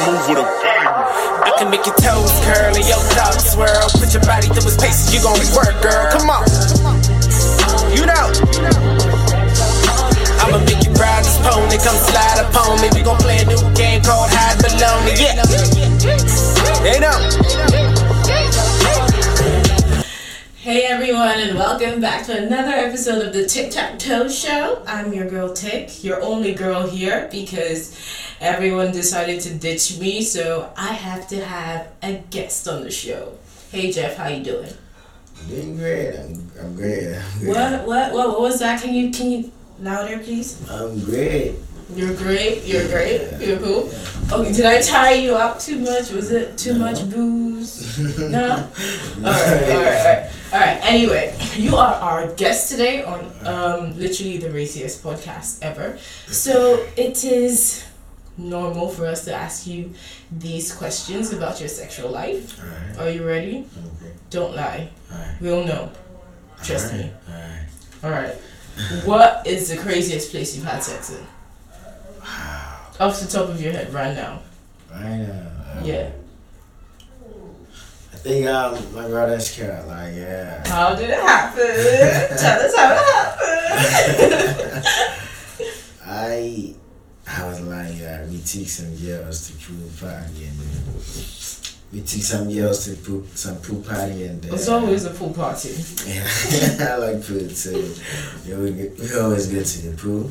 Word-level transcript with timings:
Move 0.00 0.24
with 0.26 0.38
a 0.38 0.46
I 1.44 1.52
can 1.58 1.68
make 1.70 1.84
your 1.84 1.94
toes 1.96 2.32
curl 2.48 2.72
and 2.72 2.86
your 2.88 2.96
thoughts 3.12 3.52
swirl. 3.52 3.92
Put 3.92 4.14
your 4.16 4.24
body 4.24 4.48
through 4.48 4.64
its 4.64 4.80
paces, 4.80 5.12
you 5.12 5.20
gon' 5.20 5.36
work, 5.52 5.76
girl. 5.84 6.08
Come 6.16 6.32
on. 6.32 6.48
You 7.92 8.08
know. 8.08 8.32
I'ma 10.40 10.64
make 10.64 10.80
you 10.80 10.92
ride 10.96 11.22
this 11.28 11.36
pony, 11.44 11.76
come 11.76 11.94
slide 12.08 12.40
upon 12.40 12.80
me. 12.80 12.88
We 12.94 13.02
gon' 13.04 13.18
play 13.18 13.44
a 13.44 13.44
new 13.44 13.60
game 13.76 14.00
called 14.00 14.32
Hide 14.32 14.56
Baloney. 14.64 15.12
Yeah. 15.20 15.44
They 16.80 16.98
know. 16.98 17.12
Hey 20.56 20.84
everyone, 20.84 21.38
and 21.38 21.58
welcome 21.58 22.00
back 22.00 22.24
to 22.26 22.46
another 22.46 22.72
episode 22.72 23.26
of 23.26 23.32
the 23.34 23.46
Tic 23.46 23.72
Tac 23.72 23.98
Toe 23.98 24.28
Show. 24.28 24.82
I'm 24.86 25.12
your 25.12 25.28
girl 25.28 25.52
Tic, 25.52 26.02
your 26.02 26.22
only 26.22 26.54
girl 26.54 26.88
here 26.88 27.28
because 27.30 27.92
everyone 28.42 28.90
decided 28.92 29.40
to 29.40 29.54
ditch 29.54 29.98
me, 29.98 30.20
so 30.22 30.70
I 30.76 30.92
have 30.92 31.28
to 31.28 31.42
have 31.44 31.88
a 32.02 32.22
guest 32.30 32.66
on 32.68 32.82
the 32.82 32.90
show. 32.90 33.38
Hey 33.70 33.90
Jeff, 33.92 34.16
how 34.16 34.28
you 34.28 34.42
doing? 34.44 34.72
Doing 35.48 35.76
great. 35.76 36.14
I'm, 36.16 36.50
I'm 36.60 36.74
great. 36.76 37.14
I'm 37.14 37.38
great. 37.38 37.48
What 37.48 37.86
what 37.86 38.12
what, 38.12 38.28
what 38.28 38.40
was 38.40 38.58
that? 38.58 38.82
Can 38.82 38.92
you 38.92 39.10
can 39.10 39.30
you 39.30 39.52
louder 39.80 40.18
please? 40.18 40.58
I'm 40.68 40.98
great. 41.04 41.54
You're 41.94 42.14
great. 42.16 42.64
You're 42.64 42.88
great. 42.88 43.20
You're 43.40 43.58
cool. 43.58 43.90
Okay, 44.32 44.52
did 44.52 44.64
I 44.64 44.80
tie 44.80 45.12
you 45.12 45.34
up 45.34 45.60
too 45.60 45.78
much? 45.78 46.10
Was 46.10 46.30
it 46.30 46.56
too 46.58 46.74
much 46.74 47.08
booze? 47.10 47.80
No. 48.18 48.68
All 49.18 49.22
right. 49.22 49.22
All 49.22 49.32
right. 49.32 49.70
All 49.70 49.82
right. 49.82 50.30
All 50.52 50.60
right. 50.60 50.80
Anyway, 50.82 51.36
you 51.56 51.76
are 51.76 51.94
our 51.94 52.32
guest 52.34 52.70
today 52.70 53.04
on 53.04 53.20
um 53.44 53.98
literally 53.98 54.38
the 54.38 54.48
raciest 54.50 55.02
podcast 55.02 55.58
ever. 55.62 55.98
So 56.28 56.86
it 56.96 57.24
is 57.24 57.84
normal 58.38 58.88
for 58.88 59.06
us 59.06 59.24
to 59.26 59.34
ask 59.34 59.66
you 59.66 59.92
these 60.30 60.72
questions 60.74 61.32
about 61.32 61.60
your 61.60 61.68
sexual 61.68 62.10
life. 62.10 62.58
Alright. 62.60 62.98
Are 62.98 63.10
you 63.10 63.26
ready? 63.26 63.66
Okay. 63.96 64.12
Don't 64.30 64.54
lie. 64.56 64.88
Alright. 65.12 65.40
We'll 65.40 65.64
know. 65.64 65.90
Trust 66.62 66.92
me. 66.94 67.10
Alright. 67.28 67.68
All 68.04 68.10
right. 68.10 68.34
What 69.04 69.46
is 69.46 69.68
the 69.68 69.76
craziest 69.76 70.30
place 70.30 70.56
you've 70.56 70.64
had 70.64 70.82
sex 70.82 71.10
in? 71.10 71.26
Off 73.00 73.20
the 73.20 73.26
top 73.26 73.48
of 73.50 73.60
your 73.60 73.72
head, 73.72 73.92
right 73.92 74.14
now. 74.14 74.40
Right 74.90 75.18
now. 75.18 75.50
um, 75.78 75.84
Yeah. 75.84 76.10
I 78.12 78.16
think 78.16 78.46
um 78.46 78.94
my 78.94 79.08
brother's 79.08 79.50
cat. 79.54 79.86
Like 79.88 80.14
yeah. 80.14 80.66
How 80.68 80.94
did 80.94 81.10
it 81.10 81.18
happen? 81.20 81.66
Tell 82.38 82.60
us 82.62 82.74
how 82.76 82.92
it 82.94 83.02
happened. 84.22 84.84
I 86.06 86.74
I 87.26 87.46
was 87.46 87.60
like 87.62 87.98
yeah. 87.98 88.24
We 88.26 88.38
take 88.38 88.68
some 88.68 88.94
girls 88.96 89.48
to 89.48 89.52
pool 89.64 89.88
party 90.00 90.44
and 90.46 90.58
then 90.58 90.94
we 91.92 92.00
take 92.00 92.22
some 92.22 92.52
girls 92.52 92.84
to 92.86 92.96
pool 92.96 93.24
some 93.34 93.56
pool 93.56 93.82
party 93.82 94.24
and 94.24 94.42
then 94.42 94.54
It's 94.54 94.68
always 94.68 95.04
a 95.04 95.10
pool 95.10 95.32
party. 95.32 95.70
Yeah, 96.06 96.26
I 96.92 96.96
like 96.96 97.26
pool 97.26 97.46
too. 97.48 97.94
Yeah, 98.46 98.58
we, 98.58 98.72
get- 98.72 98.98
we 98.98 99.18
always 99.18 99.46
go 99.46 99.62
to 99.62 99.88
the 99.90 99.96
pool. 99.96 100.30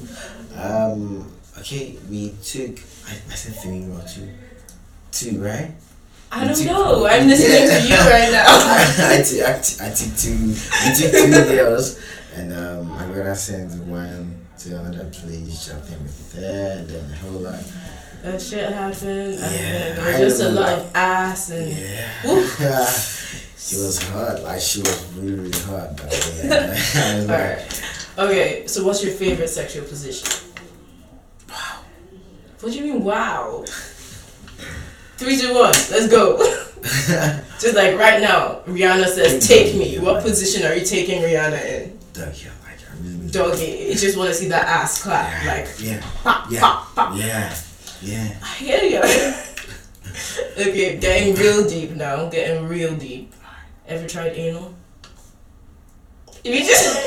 Um, 0.56 1.32
okay, 1.60 1.98
we 2.10 2.34
took, 2.44 2.78
I, 3.08 3.14
I 3.32 3.36
said 3.36 3.56
three 3.56 3.86
or 3.90 4.02
two. 4.08 4.30
Two, 5.12 5.42
right? 5.42 5.72
I 6.32 6.46
don't 6.48 6.66
know. 6.66 7.06
I'm 7.06 7.28
listening 7.28 7.68
to 7.70 7.88
you 7.88 7.96
right 8.10 8.32
now. 8.36 8.46
I, 8.48 9.22
took, 9.22 9.48
I, 9.48 9.60
took, 9.60 9.82
I 9.82 9.90
took 9.94 10.18
two, 10.18 10.48
we 10.48 10.96
took 10.96 11.12
two 11.12 11.56
girls, 11.56 12.00
and 12.36 12.54
um, 12.54 12.88
my 12.90 13.06
brother 13.06 13.36
sent 13.36 13.72
one 13.86 14.41
to 14.64 14.80
another 14.80 15.06
place, 15.06 15.68
jumped 15.68 15.90
with 15.90 16.34
that, 16.34 16.88
and 16.88 17.14
a 17.14 17.16
whole 17.18 17.40
lot. 17.40 17.64
That 18.22 18.40
shit 18.40 18.72
happened. 18.72 19.34
Yeah, 19.34 19.96
I 19.98 20.12
there 20.12 20.26
was 20.26 20.38
just 20.38 20.42
a 20.42 20.50
lot 20.50 20.74
of 20.74 20.96
ass 20.96 21.50
and. 21.50 21.72
Yeah. 21.72 22.86
she 23.58 23.76
was 23.78 24.02
hot, 24.10 24.44
like 24.44 24.62
she 24.62 24.82
was 24.82 25.14
really, 25.16 25.36
really 25.36 25.60
hot. 25.62 25.98
But 25.98 26.12
yeah, 26.44 26.70
was 26.70 27.28
like, 27.28 27.40
Alright. 27.40 27.84
Okay, 28.20 28.68
so 28.68 28.84
what's 28.84 29.04
your 29.04 29.14
favorite 29.14 29.50
sexual 29.50 29.86
position? 29.86 30.30
Wow. 31.50 31.80
What 32.60 32.72
do 32.72 32.78
you 32.78 32.94
mean, 32.94 33.04
wow? 33.04 33.64
Three, 35.18 35.38
two, 35.38 35.54
one, 35.54 35.74
let's 35.90 36.08
go. 36.08 36.38
Just 36.82 37.76
like 37.76 37.98
right 37.98 38.22
now, 38.22 38.62
Rihanna 38.68 39.08
says, 39.08 39.48
take 39.48 39.76
me. 39.76 39.98
What 39.98 40.24
position 40.24 40.66
are 40.66 40.76
you 40.76 40.86
taking 40.86 41.22
Rihanna 41.22 41.66
in? 41.66 41.98
Dog, 42.14 42.34
yeah, 42.44 42.50
like 42.50 42.52
I 42.52 42.52
really. 42.52 42.61
Doggy. 43.32 43.88
You 43.90 43.96
just 43.96 44.18
want 44.18 44.30
to 44.30 44.34
see 44.36 44.48
that 44.50 44.68
ass 44.68 45.02
clap. 45.04 45.46
Like, 45.46 45.68
Yeah. 45.80 46.02
pop, 46.24 46.48
Yeah. 46.52 46.60
pop, 46.60 46.96
pop. 46.96 47.18
Yeah. 47.18 47.56
Yeah. 48.02 48.36
I 48.42 48.48
hear 48.56 48.84
you. 48.84 49.00
okay, 50.58 50.98
getting 50.98 51.36
real 51.36 51.68
deep 51.68 51.92
now. 51.92 52.28
Getting 52.30 52.68
real 52.68 52.96
deep. 52.96 53.34
Ever 53.88 54.08
tried 54.08 54.34
anal? 54.34 54.74
You 56.44 56.60
just. 56.60 56.98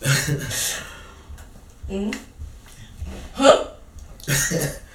mm? 1.90 2.18
Huh? 3.34 3.68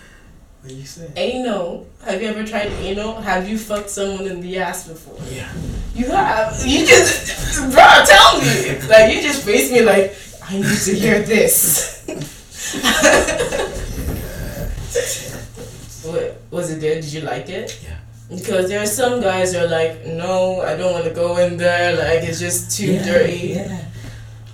What 0.61 0.73
you 0.73 0.85
say? 0.85 1.09
Anal. 1.15 1.87
Have 2.05 2.21
you 2.21 2.27
ever 2.27 2.43
tried 2.45 2.67
anal? 2.67 3.19
Have 3.21 3.49
you 3.49 3.57
fucked 3.57 3.89
someone 3.89 4.27
in 4.27 4.41
the 4.41 4.59
ass 4.59 4.87
before? 4.87 5.17
Yeah. 5.31 5.51
You 5.95 6.05
have. 6.11 6.55
You 6.65 6.85
just. 6.85 7.59
Bro, 7.73 8.03
tell 8.05 8.39
me. 8.41 8.79
Like, 8.87 9.11
you 9.13 9.21
just 9.21 9.43
face 9.43 9.71
me 9.71 9.81
like, 9.81 10.15
I 10.47 10.57
need 10.59 10.77
to 10.85 10.93
hear 10.93 11.21
this. 11.23 12.03
what, 16.05 16.41
was 16.51 16.69
it 16.71 16.79
good? 16.79 17.01
Did 17.01 17.11
you 17.13 17.21
like 17.21 17.49
it? 17.49 17.79
Yeah. 17.83 17.97
Because 18.29 18.69
there 18.69 18.81
are 18.81 18.85
some 18.85 19.19
guys 19.19 19.51
that 19.53 19.63
are 19.65 19.69
like, 19.69 20.05
no, 20.05 20.61
I 20.61 20.75
don't 20.77 20.93
want 20.93 21.05
to 21.05 21.11
go 21.11 21.37
in 21.37 21.57
there. 21.57 21.95
Like, 21.97 22.23
it's 22.27 22.39
just 22.39 22.71
too 22.77 22.93
yeah, 22.93 23.03
dirty. 23.03 23.47
Yeah. 23.55 23.81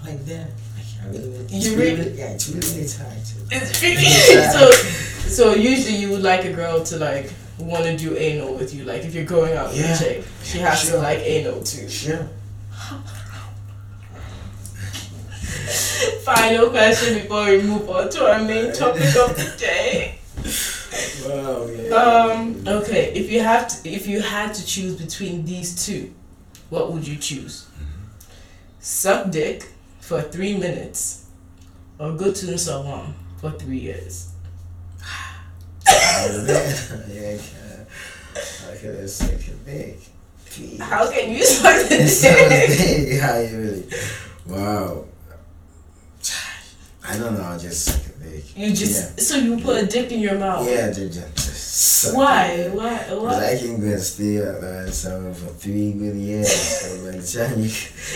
Like 0.05 0.23
that. 0.25 0.47
Like, 0.75 0.85
I 1.03 1.07
really, 1.09 1.45
it's 1.51 1.67
You 1.67 1.75
really, 1.77 1.95
really- 1.95 2.17
yeah, 2.17 2.29
it's 2.31 2.47
really, 2.49 2.87
tight 2.87 3.25
too. 3.25 3.45
It's 3.51 3.81
really 3.83 4.05
so. 4.55 4.71
So 5.27 5.53
usually 5.53 5.97
you 5.97 6.09
would 6.09 6.23
like 6.23 6.45
a 6.45 6.53
girl 6.53 6.83
to 6.85 6.97
like 6.97 7.31
want 7.59 7.83
to 7.85 7.97
do 7.97 8.15
anal 8.17 8.53
with 8.55 8.73
you. 8.73 8.83
Like 8.85 9.03
if 9.03 9.13
you're 9.13 9.25
going 9.25 9.53
out 9.55 9.69
with 9.69 9.79
Yeah. 9.79 9.93
a 9.95 9.97
chick, 9.97 10.23
she 10.43 10.57
has 10.59 10.81
to 10.81 10.87
Sure. 10.87 11.01
like 11.01 11.19
anal 11.19 11.61
too. 11.63 11.87
Sure. 11.89 12.27
Final 16.23 16.69
question 16.69 17.15
before 17.15 17.45
we 17.45 17.61
move 17.61 17.89
on 17.89 18.09
to 18.09 18.25
our 18.31 18.41
main 18.43 18.71
topic 18.73 19.03
of 19.15 19.35
the 19.35 19.55
day. 19.57 20.19
Wow, 21.25 21.65
yeah. 21.67 21.93
Um. 21.95 22.63
Okay. 22.67 23.11
If 23.13 23.29
you 23.31 23.41
have 23.41 23.67
to, 23.67 23.89
if 23.89 24.07
you 24.07 24.21
had 24.21 24.53
to 24.53 24.65
choose 24.65 24.95
between 24.95 25.45
these 25.45 25.85
two, 25.85 26.13
what 26.69 26.91
would 26.91 27.07
you 27.07 27.15
choose? 27.17 27.67
Suck 28.79 29.29
dick 29.31 29.67
for 29.99 30.21
three 30.21 30.55
minutes, 30.57 31.25
or 31.99 32.13
go 32.13 32.31
to 32.31 32.45
the 32.45 32.57
salon 32.57 33.13
for 33.41 33.51
three 33.51 33.79
years. 33.79 34.29
Yeah, 36.07 37.37
okay, 38.71 38.91
let's 38.91 39.19
take 39.19 39.47
it 39.47 39.65
big. 39.65 40.79
How 40.79 41.09
can 41.11 41.31
you 41.31 41.43
suck 41.43 41.75
the 41.89 41.97
dick? 41.97 43.21
How 43.21 43.37
you 43.39 43.57
really? 43.59 43.85
Wow. 44.47 45.05
I 47.09 47.17
don't 47.17 47.35
know. 47.35 47.43
I'll 47.43 47.59
just 47.59 47.85
suck 47.85 48.05
it 48.05 48.19
big. 48.19 48.43
You 48.55 48.73
just 48.75 49.19
so 49.21 49.37
you 49.37 49.57
put 49.59 49.83
a 49.83 49.85
dick 49.85 50.11
in 50.11 50.19
your 50.19 50.37
mouth. 50.37 50.67
Yeah, 50.67 50.91
just, 50.91 51.13
just 51.35 51.73
suck 51.73 52.15
Why? 52.15 52.69
Why? 52.73 52.97
Why? 53.13 53.51
I 53.53 53.57
can 53.57 53.79
go 53.79 53.87
and 53.87 54.01
stay 54.01 54.37
there 54.37 54.83
and 54.83 54.93
somewhere 54.93 55.33
for 55.33 55.53
three 55.53 55.93
good 55.93 56.15
years. 56.15 56.51
So 56.51 57.05
by 57.05 57.17
the 57.17 57.23
time 57.25 57.59
you, 57.59 57.71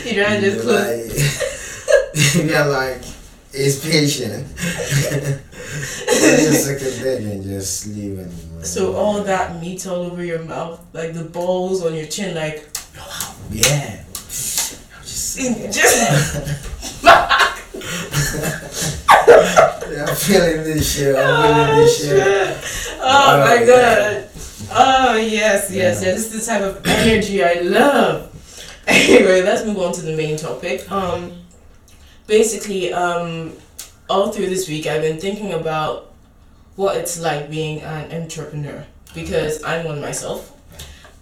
You 0.10 0.24
don't 0.24 0.42
just 0.42 0.66
put. 0.66 0.76
like, 0.76 2.46
you're 2.50 2.66
like, 2.68 3.02
it's 3.54 3.86
patient. 3.86 4.48
just 6.38 6.66
suck 6.66 6.82
it 6.82 7.02
big 7.04 7.24
and 7.26 7.44
just 7.44 7.88
leave 7.88 8.20
it. 8.20 8.32
So 8.66 8.96
all 8.96 9.22
that 9.24 9.60
meat 9.62 9.86
all 9.88 10.04
over 10.04 10.24
your 10.24 10.40
mouth, 10.44 10.80
like 10.94 11.14
the 11.14 11.24
balls 11.24 11.84
on 11.86 11.96
your 11.96 12.06
chin, 12.08 12.36
like 12.36 12.68
Yeah. 13.52 14.04
I'm 14.04 15.04
just 15.04 15.38
just. 15.72 17.04
Yeah, 17.04 17.04
I'm 20.08 20.16
feeling 20.16 20.64
this 20.64 20.96
shit. 20.96 21.16
I'm 21.16 21.66
feeling 21.68 21.80
this 21.82 22.06
shit. 22.06 22.98
Oh 23.02 23.38
my 23.40 23.64
Oh, 23.64 23.68
god. 23.68 24.28
Oh 24.74 25.16
yes, 25.16 25.70
yes, 25.72 25.74
yes. 25.74 26.00
This 26.02 26.34
is 26.34 26.46
the 26.46 26.52
type 26.52 26.62
of 26.62 26.86
energy 26.86 27.44
I 27.44 27.54
love. 27.62 28.28
Anyway, 28.88 29.44
let's 29.44 29.64
move 29.64 29.78
on 29.78 29.94
to 29.94 30.02
the 30.02 30.18
main 30.18 30.36
topic. 30.38 30.92
Um, 30.92 31.32
basically, 32.26 32.92
um, 32.92 33.54
all 34.10 34.32
through 34.32 34.48
this 34.48 34.68
week, 34.68 34.88
I've 34.88 35.04
been 35.04 35.20
thinking 35.20 35.54
about 35.54 36.11
what 36.82 36.98
it's 36.98 37.20
like 37.20 37.52
being 37.52 37.80
an 37.82 38.12
entrepreneur 38.24 38.84
because 39.14 39.64
I'm 39.64 39.86
one 39.86 40.02
myself, 40.02 40.52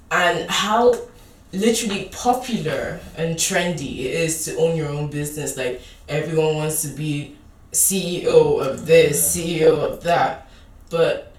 and 0.10 0.50
how 0.50 0.96
literally 1.52 2.10
popular 2.14 3.02
and 3.18 3.36
trendy 3.36 4.06
it 4.06 4.14
is 4.26 4.46
to 4.46 4.56
own 4.56 4.78
your 4.78 4.88
own 4.88 5.10
business. 5.10 5.58
Like 5.58 5.82
everyone 6.08 6.56
wants 6.56 6.84
to 6.84 6.88
be 6.90 7.36
CEO 7.74 8.66
of 8.66 8.86
this, 8.86 9.36
CEO 9.36 9.78
of 9.78 10.02
that. 10.04 10.48
but 10.90 11.34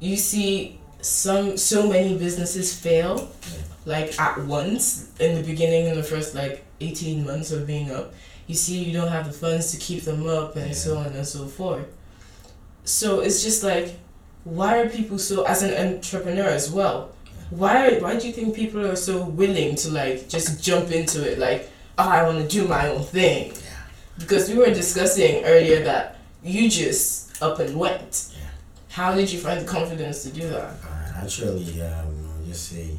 you 0.00 0.16
see 0.16 0.78
some 1.00 1.56
so 1.56 1.88
many 1.88 2.16
businesses 2.18 2.78
fail 2.78 3.32
like 3.84 4.18
at 4.20 4.38
once 4.44 5.10
in 5.18 5.34
the 5.34 5.42
beginning 5.42 5.86
in 5.86 5.96
the 5.96 6.02
first 6.02 6.34
like 6.34 6.64
18 6.80 7.24
months 7.24 7.50
of 7.50 7.66
being 7.66 7.90
up 7.90 8.12
you 8.46 8.54
see 8.54 8.84
you 8.84 8.92
don't 8.92 9.08
have 9.08 9.26
the 9.26 9.32
funds 9.32 9.72
to 9.72 9.78
keep 9.78 10.02
them 10.04 10.26
up 10.28 10.54
and 10.56 10.74
so 10.74 10.98
on 10.98 11.06
and 11.06 11.26
so 11.26 11.46
forth 11.46 11.86
so 12.84 13.20
it's 13.20 13.42
just 13.42 13.62
like 13.62 13.96
why 14.44 14.78
are 14.80 14.88
people 14.88 15.18
so 15.18 15.44
as 15.44 15.62
an 15.62 15.72
entrepreneur 15.94 16.48
as 16.48 16.70
well 16.70 17.12
why 17.50 17.98
why 17.98 18.18
do 18.18 18.26
you 18.26 18.32
think 18.32 18.54
people 18.56 18.84
are 18.84 18.96
so 18.96 19.24
willing 19.24 19.76
to 19.76 19.90
like 19.90 20.28
just 20.28 20.62
jump 20.62 20.90
into 20.90 21.22
it 21.30 21.38
like 21.38 21.70
oh 21.98 22.08
i 22.08 22.22
want 22.22 22.38
to 22.38 22.48
do 22.48 22.66
my 22.66 22.88
own 22.88 23.02
thing 23.02 23.52
Yeah. 23.52 23.76
because 24.18 24.48
we 24.48 24.56
were 24.56 24.72
discussing 24.74 25.44
earlier 25.44 25.84
that 25.84 26.18
you 26.42 26.68
just 26.68 27.40
up 27.42 27.58
and 27.60 27.76
went 27.78 28.32
Yeah. 28.34 28.48
how 28.88 29.14
did 29.14 29.30
you 29.32 29.38
find 29.38 29.60
the 29.60 29.70
confidence 29.70 30.22
to 30.24 30.30
do 30.30 30.48
that 30.48 30.74
Uh, 30.84 31.22
actually, 31.22 31.80
um, 31.82 32.42
just 32.48 32.68
say 32.70 32.96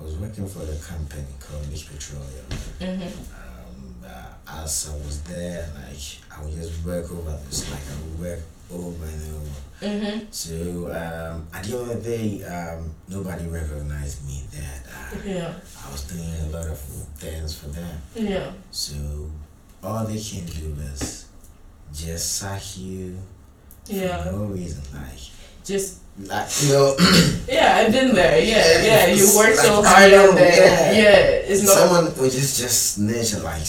I 0.00 0.02
was 0.02 0.16
working 0.16 0.48
for 0.48 0.60
the 0.60 0.76
company 0.76 1.26
called 1.38 1.66
Rich 1.70 1.86
Petroleum. 1.92 2.46
mm-hmm. 2.80 3.02
Um, 3.36 3.94
uh, 4.02 4.62
as 4.64 4.88
I 4.90 4.96
was 5.06 5.20
there, 5.24 5.68
like 5.76 6.00
I 6.34 6.42
would 6.42 6.54
just 6.54 6.82
work 6.84 7.12
over 7.12 7.38
this, 7.46 7.70
like 7.70 7.82
I 7.84 7.94
would 8.02 8.18
work 8.18 8.40
over 8.72 9.04
and 9.04 9.34
over. 9.34 9.60
Mm-hmm. 9.80 10.26
So 10.30 10.86
um, 10.92 11.46
at 11.54 11.64
the 11.64 11.78
end 11.78 11.90
of 11.90 12.02
the 12.04 12.10
day, 12.10 12.44
um, 12.44 12.90
nobody 13.08 13.46
recognized 13.46 14.26
me 14.26 14.42
that 14.52 14.86
uh, 14.86 15.16
yeah 15.24 15.54
I 15.86 15.90
was 15.92 16.04
doing 16.04 16.28
a 16.52 16.56
lot 16.56 16.68
of 16.68 16.78
things 17.16 17.58
for 17.58 17.68
them. 17.68 18.00
yeah 18.14 18.52
So 18.70 18.94
all 19.82 20.04
they 20.06 20.20
can 20.20 20.44
do 20.46 20.76
is 20.92 21.26
just 21.92 22.36
sack 22.36 22.62
you 22.76 23.18
yeah 23.86 24.22
for 24.22 24.32
no 24.32 24.44
reason, 24.44 24.82
like 24.94 25.18
just 25.64 25.98
like 26.18 26.48
you 26.62 26.72
know. 26.72 26.96
yeah 27.48 27.76
i've 27.76 27.92
been 27.92 28.14
there 28.14 28.38
yeah 28.38 28.82
yeah 28.82 29.06
you 29.06 29.24
work 29.36 29.54
so 29.54 29.82
hard 29.82 30.12
I 30.12 30.28
and 30.28 30.36
then 30.36 30.94
yeah. 30.94 31.02
yeah 31.02 31.16
it's 31.50 31.64
not 31.64 31.74
Someone 31.76 32.04
will 32.16 32.30
just 32.30 32.60
just 32.60 32.98
nature 32.98 33.40
like 33.40 33.64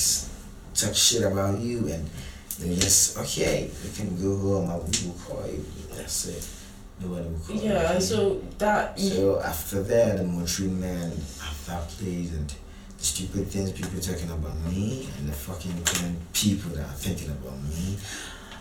talk 0.75 0.94
shit 0.94 1.24
about 1.24 1.59
you 1.59 1.88
and 1.88 2.09
they 2.61 2.75
just 2.75 3.17
okay, 3.17 3.69
you 3.83 3.89
can 3.95 4.15
go 4.21 4.37
home. 4.37 4.69
I 4.69 4.75
will 4.75 5.15
call 5.27 5.45
you. 5.47 5.65
That's 5.95 6.27
it. 6.27 6.47
Nobody 7.01 7.27
will 7.29 7.39
call 7.39 7.55
you. 7.55 7.61
yeah 7.69 7.91
and 7.93 8.03
so 8.03 8.41
that 8.59 8.99
So 8.99 9.39
after 9.41 9.81
that, 9.83 10.17
the 10.17 10.23
Montreal 10.23 10.69
man 10.71 11.11
after 11.41 11.71
that 11.71 11.87
place 11.89 12.31
and 12.31 12.47
the 12.49 13.03
stupid 13.03 13.47
things 13.47 13.71
people 13.71 13.99
talking 13.99 14.29
about 14.29 14.55
me 14.69 15.09
and 15.17 15.27
the 15.29 15.33
fucking 15.33 15.73
people 16.33 16.69
that 16.71 16.85
are 16.85 16.93
thinking 16.93 17.29
about 17.31 17.57
me, 17.63 17.97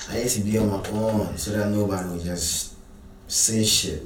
I 0.08 0.22
used 0.22 0.38
to 0.38 0.42
be 0.44 0.56
on 0.58 0.68
my 0.70 0.88
own 0.90 1.36
so 1.36 1.50
that 1.52 1.68
nobody 1.68 2.08
would 2.08 2.24
just 2.24 2.74
say 3.28 3.62
shit. 3.64 4.02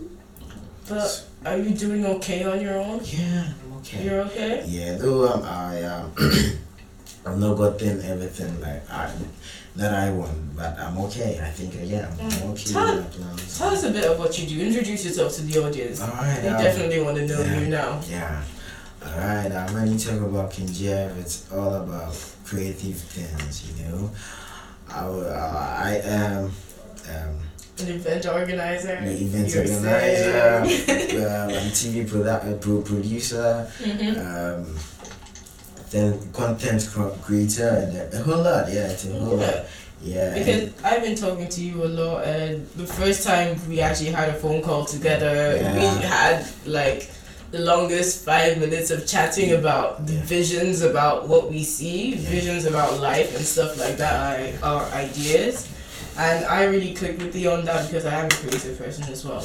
but 0.88 1.24
are 1.46 1.56
you 1.56 1.70
doing 1.70 2.04
okay 2.04 2.42
on 2.44 2.60
your 2.60 2.78
own 2.78 3.00
Yeah, 3.04 3.46
I'm 3.64 3.72
okay. 3.78 4.04
you're 4.04 4.20
okay 4.22 4.64
Yeah, 4.66 4.96
though 4.96 5.28
um, 5.32 5.42
I 5.44 5.82
um, 5.84 6.12
I've 7.26 7.38
not 7.38 7.54
gotten 7.56 8.02
everything 8.02 8.60
like 8.60 8.82
I 8.90 9.10
that 9.76 9.92
I 9.92 10.10
won, 10.10 10.50
but 10.56 10.78
I'm 10.78 10.96
okay. 10.98 11.40
I 11.42 11.50
think 11.50 11.74
I 11.76 11.96
am. 11.98 12.12
I'm 12.20 12.30
Mm. 12.30 12.50
okay 12.52 12.72
Tell- 12.72 12.96
with 12.96 13.18
my 13.20 13.26
plans. 13.26 13.58
tell 13.58 13.68
us 13.70 13.82
a 13.84 13.90
bit 13.90 14.04
of 14.04 14.18
what 14.18 14.38
you 14.38 14.46
do 14.46 14.64
introduce 14.64 15.04
yourself 15.04 15.34
to 15.36 15.42
the 15.42 15.58
audience 15.64 16.00
Alright, 16.00 16.42
they 16.42 16.48
um, 16.48 16.62
definitely 16.62 17.00
want 17.02 17.16
to 17.16 17.26
know 17.26 17.40
yeah. 17.40 17.60
you 17.60 17.66
now 17.68 18.00
Yeah. 18.08 18.42
Alright, 19.04 19.52
I'm 19.52 19.74
when 19.74 19.92
you 19.92 19.98
talk 19.98 20.20
about 20.20 20.50
King 20.52 20.68
Jeff, 20.72 21.16
it's 21.18 21.50
all 21.52 21.74
about 21.74 22.14
creative 22.44 22.96
things, 22.96 23.64
you 23.68 23.84
know. 23.84 24.10
I, 24.88 25.00
uh, 25.06 25.80
I 25.82 26.00
am 26.04 26.44
um, 26.44 27.34
an 27.80 27.88
event 27.88 28.26
organizer 28.26 28.90
an 28.92 29.08
event 29.08 29.48
You're 29.52 29.62
organizer, 29.64 30.38
um, 30.60 31.50
I'm 31.50 31.66
a 31.66 31.70
TV 31.74 32.06
produ- 32.08 32.52
uh, 32.52 32.56
pro- 32.58 32.82
producer, 32.82 33.66
Mhm. 33.82 34.18
um, 34.18 34.78
then 35.94 36.32
content 36.32 36.88
creator, 37.22 37.68
and 37.68 38.12
a 38.14 38.18
whole 38.22 38.42
lot. 38.42 38.70
Yeah, 38.70 38.88
it's 38.88 39.04
a 39.06 39.12
whole 39.12 39.38
Yeah. 39.38 39.46
lot. 39.46 39.64
Yeah. 40.02 40.34
Because 40.34 40.70
I've 40.82 41.02
been 41.02 41.16
talking 41.16 41.48
to 41.48 41.60
you 41.62 41.84
a 41.84 41.86
lot, 42.00 42.24
and 42.26 42.66
the 42.76 42.86
first 42.86 43.24
time 43.26 43.58
we 43.68 43.80
actually 43.80 44.10
had 44.10 44.28
a 44.28 44.34
phone 44.34 44.60
call 44.60 44.84
together, 44.84 45.56
we 45.74 45.86
had 46.06 46.44
like 46.66 47.10
the 47.52 47.60
longest 47.60 48.24
five 48.24 48.58
minutes 48.58 48.90
of 48.90 49.06
chatting 49.06 49.52
about 49.52 50.06
the 50.06 50.14
Yeah. 50.14 50.22
visions 50.24 50.82
about 50.82 51.28
what 51.28 51.50
we 51.50 51.62
see, 51.62 52.16
Yeah. 52.16 52.28
visions 52.28 52.64
about 52.66 53.00
life 53.00 53.34
and 53.36 53.44
stuff 53.46 53.78
like 53.78 53.96
that, 53.98 54.14
I, 54.14 54.52
our 54.62 54.84
ideas. 54.92 55.66
And 56.18 56.44
I 56.46 56.64
really 56.64 56.92
clicked 56.94 57.22
with 57.22 57.34
you 57.36 57.50
on 57.52 57.64
that 57.64 57.86
because 57.86 58.04
I 58.04 58.14
am 58.20 58.26
a 58.26 58.28
creative 58.42 58.76
person 58.78 59.04
as 59.10 59.24
well. 59.24 59.42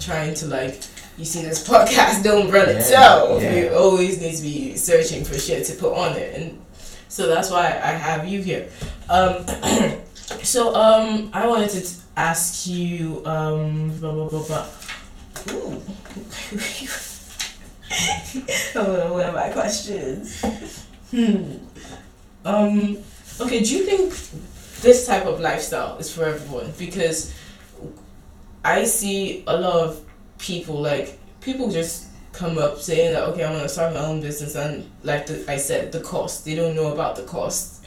Trying 0.00 0.34
to 0.34 0.46
like, 0.46 0.76
you 1.16 1.24
see 1.24 1.42
this 1.42 1.66
podcast 1.66 2.22
don't 2.22 2.50
run 2.50 2.68
Yeah, 2.68 2.76
itself. 2.76 3.42
yeah. 3.42 3.54
You 3.54 3.74
always 3.74 4.20
need 4.20 4.36
to 4.36 4.42
be 4.42 4.76
searching 4.76 5.24
for 5.24 5.38
shit 5.38 5.64
to 5.66 5.74
put 5.74 5.92
on 5.94 6.16
it, 6.16 6.34
and 6.40 6.60
so 7.08 7.26
that's 7.26 7.50
why 7.50 7.66
I 7.66 7.92
have 7.92 8.26
you 8.28 8.42
here. 8.42 8.68
Um, 9.08 9.46
so 10.42 10.74
um, 10.74 11.30
I 11.32 11.46
wanted 11.46 11.70
to 11.70 11.80
t- 11.80 11.96
ask 12.16 12.66
you 12.66 13.22
um, 13.26 13.96
blah 13.98 14.12
blah 14.12 14.28
blah 14.28 14.44
blah. 14.46 14.66
Ooh. 15.52 15.82
oh, 18.74 19.12
what 19.12 19.26
are 19.26 19.32
my 19.32 19.48
questions? 19.50 20.42
Hmm. 21.10 21.44
Um. 22.44 22.98
Okay. 23.40 23.62
Do 23.62 23.76
you 23.76 23.84
think 23.84 24.10
this 24.82 25.06
type 25.06 25.24
of 25.26 25.40
lifestyle 25.40 25.96
is 25.98 26.12
for 26.12 26.24
everyone? 26.24 26.72
Because 26.78 27.32
I 28.64 28.84
see 28.84 29.44
a 29.46 29.56
lot 29.56 29.74
of 29.88 30.00
people 30.38 30.80
like 30.80 31.18
people 31.40 31.70
just 31.70 32.06
come 32.32 32.58
up 32.58 32.78
saying 32.78 33.14
that 33.14 33.22
okay, 33.30 33.44
I'm 33.44 33.52
gonna 33.52 33.68
start 33.68 33.94
my 33.94 34.00
own 34.00 34.20
business, 34.20 34.54
and 34.54 34.90
like 35.02 35.26
the, 35.26 35.44
I 35.50 35.56
said, 35.56 35.92
the 35.92 36.00
cost 36.00 36.44
they 36.44 36.54
don't 36.54 36.74
know 36.76 36.92
about 36.92 37.16
the 37.16 37.22
cost. 37.22 37.84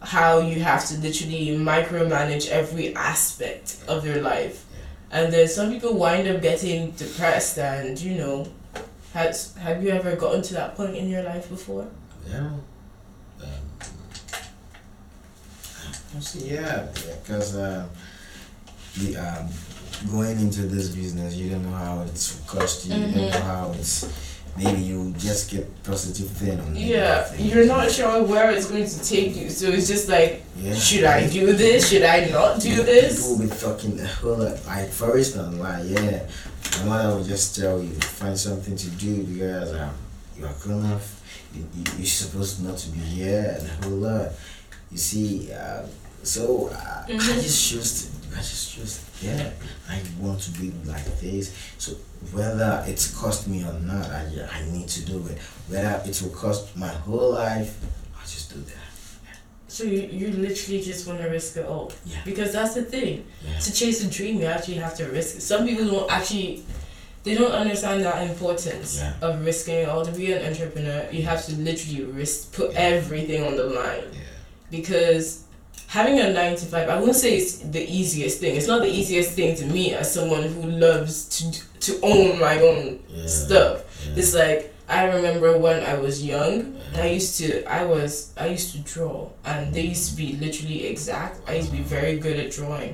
How 0.00 0.40
you 0.40 0.60
have 0.60 0.86
to 0.88 0.98
literally 0.98 1.46
micromanage 1.56 2.48
every 2.48 2.94
aspect 2.94 3.78
of 3.88 4.04
your 4.06 4.20
life, 4.20 4.66
and 5.10 5.32
then 5.32 5.48
some 5.48 5.70
people 5.70 5.94
wind 5.94 6.28
up 6.28 6.42
getting 6.42 6.90
depressed, 6.90 7.58
and 7.58 7.98
you 7.98 8.16
know, 8.16 8.46
has 9.14 9.54
have 9.56 9.82
you 9.82 9.90
ever 9.90 10.16
gotten 10.16 10.42
to 10.42 10.54
that 10.54 10.74
point 10.74 10.94
in 10.96 11.08
your 11.08 11.22
life 11.22 11.48
before? 11.48 11.86
Yeah. 12.28 12.50
Um, 13.40 13.64
I 16.16 16.20
see, 16.20 16.50
yeah, 16.54 16.86
because 17.22 17.56
uh, 17.56 17.88
the 18.98 19.16
um, 19.16 19.48
going 20.10 20.38
into 20.40 20.62
this 20.62 20.88
business, 20.88 21.34
you 21.34 21.50
don't 21.50 21.64
know 21.64 21.76
how 21.76 22.02
it's 22.02 22.40
cost 22.46 22.86
you. 22.86 22.94
You 22.94 23.00
don't 23.00 23.12
Mhm. 23.14 23.30
know 23.30 23.40
how 23.42 23.72
it's. 23.78 24.06
Maybe 24.56 24.82
you 24.82 25.12
just 25.18 25.50
get 25.50 25.66
positive 25.82 26.28
thing 26.30 26.60
on 26.60 26.76
Yeah, 26.76 27.24
thing. 27.24 27.44
you're 27.46 27.66
not 27.66 27.90
sure 27.90 28.22
where 28.22 28.52
it's 28.52 28.66
going 28.66 28.86
to 28.88 28.98
take 29.02 29.34
you, 29.34 29.50
so 29.50 29.66
it's 29.66 29.88
just 29.88 30.08
like, 30.08 30.44
Yeah. 30.56 30.76
should 30.76 31.02
I 31.02 31.26
do 31.26 31.52
this? 31.54 31.88
Should 31.88 32.04
I 32.04 32.26
not 32.26 32.60
do 32.60 32.68
People 32.70 32.84
this? 32.84 33.20
will 33.20 33.38
be 33.40 33.48
talking 33.48 33.98
a 33.98 34.06
whole 34.20 34.36
lot. 34.36 34.64
Like 34.64 34.92
for 34.92 35.18
instance, 35.18 35.56
like 35.58 35.82
yeah, 35.88 36.20
my 36.78 36.84
mother 36.86 37.16
will 37.16 37.24
just 37.24 37.56
tell 37.56 37.82
you 37.82 37.90
find 38.20 38.38
something 38.38 38.76
to 38.76 38.88
do 38.90 39.24
because 39.24 39.72
um, 39.74 39.90
you 40.38 40.46
are 40.46 40.54
grown 40.62 40.86
up. 40.86 41.02
You, 41.52 41.66
you 41.76 41.84
you're 41.98 42.06
supposed 42.06 42.62
not 42.62 42.78
to 42.78 42.90
be 42.90 43.00
here 43.00 43.56
and 43.58 43.68
a 43.68 43.88
whole 43.88 43.98
lot. 43.98 44.28
You 44.92 44.98
see, 44.98 45.52
um, 45.52 45.86
so 46.22 46.70
uh, 46.72 47.02
I 47.08 47.10
Mhm. 47.10 47.42
just 47.42 47.60
choose. 47.70 47.90
To, 48.04 48.13
I 48.34 48.38
just 48.38 48.74
choose. 48.74 49.00
Yeah, 49.22 49.50
I 49.88 50.00
want 50.20 50.40
to 50.42 50.50
be 50.52 50.72
like 50.84 51.04
this. 51.20 51.54
So 51.78 51.92
whether 52.32 52.82
it's 52.86 53.16
cost 53.18 53.46
me 53.48 53.62
or 53.64 53.72
not, 53.80 54.06
I 54.10 54.26
I 54.50 54.64
need 54.72 54.88
to 54.88 55.04
do 55.04 55.26
it. 55.28 55.38
Whether 55.68 56.02
it 56.04 56.20
will 56.22 56.30
cost 56.30 56.76
my 56.76 56.88
whole 56.88 57.32
life, 57.32 57.78
I'll 58.16 58.26
just 58.26 58.52
do 58.52 58.60
that. 58.60 58.74
So 59.68 59.82
you, 59.84 60.02
you 60.02 60.28
literally 60.28 60.80
just 60.82 61.06
want 61.06 61.20
to 61.20 61.28
risk 61.28 61.56
it 61.56 61.66
all. 61.66 61.90
Yeah. 62.06 62.18
Because 62.24 62.52
that's 62.52 62.74
the 62.74 62.82
thing. 62.82 63.26
Yeah. 63.44 63.58
To 63.58 63.72
chase 63.72 64.04
a 64.04 64.10
dream, 64.10 64.38
you 64.40 64.46
actually 64.46 64.74
have 64.76 64.94
to 64.98 65.04
risk 65.06 65.36
it. 65.36 65.40
Some 65.40 65.66
people 65.66 65.86
don't 65.86 66.10
actually, 66.12 66.62
they 67.24 67.34
don't 67.34 67.50
understand 67.50 68.04
that 68.04 68.22
importance 68.28 68.98
Yeah. 68.98 69.14
of 69.20 69.44
risking 69.44 69.74
it 69.76 69.88
all. 69.88 70.04
To 70.04 70.12
be 70.12 70.32
an 70.32 70.46
entrepreneur, 70.46 71.08
you 71.10 71.22
have 71.24 71.44
to 71.46 71.52
literally 71.56 72.04
risk, 72.04 72.52
put 72.52 72.72
everything 72.74 73.42
on 73.42 73.56
the 73.56 73.64
line. 73.64 74.04
Yeah. 74.12 74.20
Because 74.70 75.43
having 75.94 76.18
a 76.18 76.32
nine 76.32 76.56
to 76.56 76.66
five, 76.72 76.88
I 76.88 76.96
wouldn't 76.98 77.16
say 77.24 77.36
it's 77.40 77.52
the 77.76 77.84
easiest 78.00 78.40
thing. 78.40 78.52
It's 78.58 78.66
not 78.72 78.80
the 78.82 78.92
easiest 79.00 79.30
thing 79.38 79.50
to 79.60 79.64
me 79.76 79.84
as 80.00 80.06
someone 80.12 80.42
who 80.54 80.62
loves 80.86 81.14
to 81.36 81.44
to 81.86 81.90
own 82.12 82.38
my 82.46 82.56
own 82.68 82.84
Yeah. 83.08 83.26
stuff. 83.42 83.76
Yeah. 84.06 84.18
It's 84.20 84.34
like 84.34 84.60
I 84.88 85.00
remember 85.16 85.48
when 85.66 85.78
I 85.92 85.94
was 86.06 86.14
young, 86.34 86.54
I 87.04 87.06
used 87.18 87.32
to 87.40 87.46
I 87.78 87.82
was 87.94 88.12
I 88.44 88.46
used 88.56 88.68
to 88.74 88.78
draw 88.92 89.16
and 89.50 89.60
they 89.74 89.84
used 89.94 90.06
to 90.10 90.14
be 90.22 90.28
literally 90.44 90.78
exact. 90.92 91.34
I 91.48 91.52
used 91.58 91.70
to 91.70 91.76
be 91.80 91.86
very 91.96 92.16
good 92.24 92.36
at 92.44 92.48
drawing. 92.58 92.92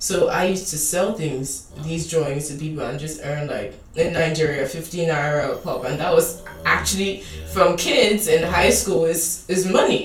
So 0.00 0.14
I 0.40 0.42
used 0.54 0.68
to 0.74 0.78
sell 0.92 1.10
things, 1.22 1.46
these 1.88 2.04
drawings 2.12 2.44
to 2.48 2.54
people 2.64 2.82
and 2.88 2.96
just 3.06 3.20
earn 3.30 3.44
like 3.56 3.70
in 4.02 4.08
Nigeria 4.22 4.64
fifteen 4.76 5.06
naira 5.12 5.44
a 5.52 5.56
pop 5.64 5.80
and 5.88 5.96
that 6.02 6.12
was 6.18 6.28
actually 6.64 7.12
from 7.54 7.76
kids 7.76 8.22
in 8.34 8.40
high 8.58 8.70
school 8.80 9.04
is 9.14 9.22
is 9.54 9.62
money. 9.80 10.04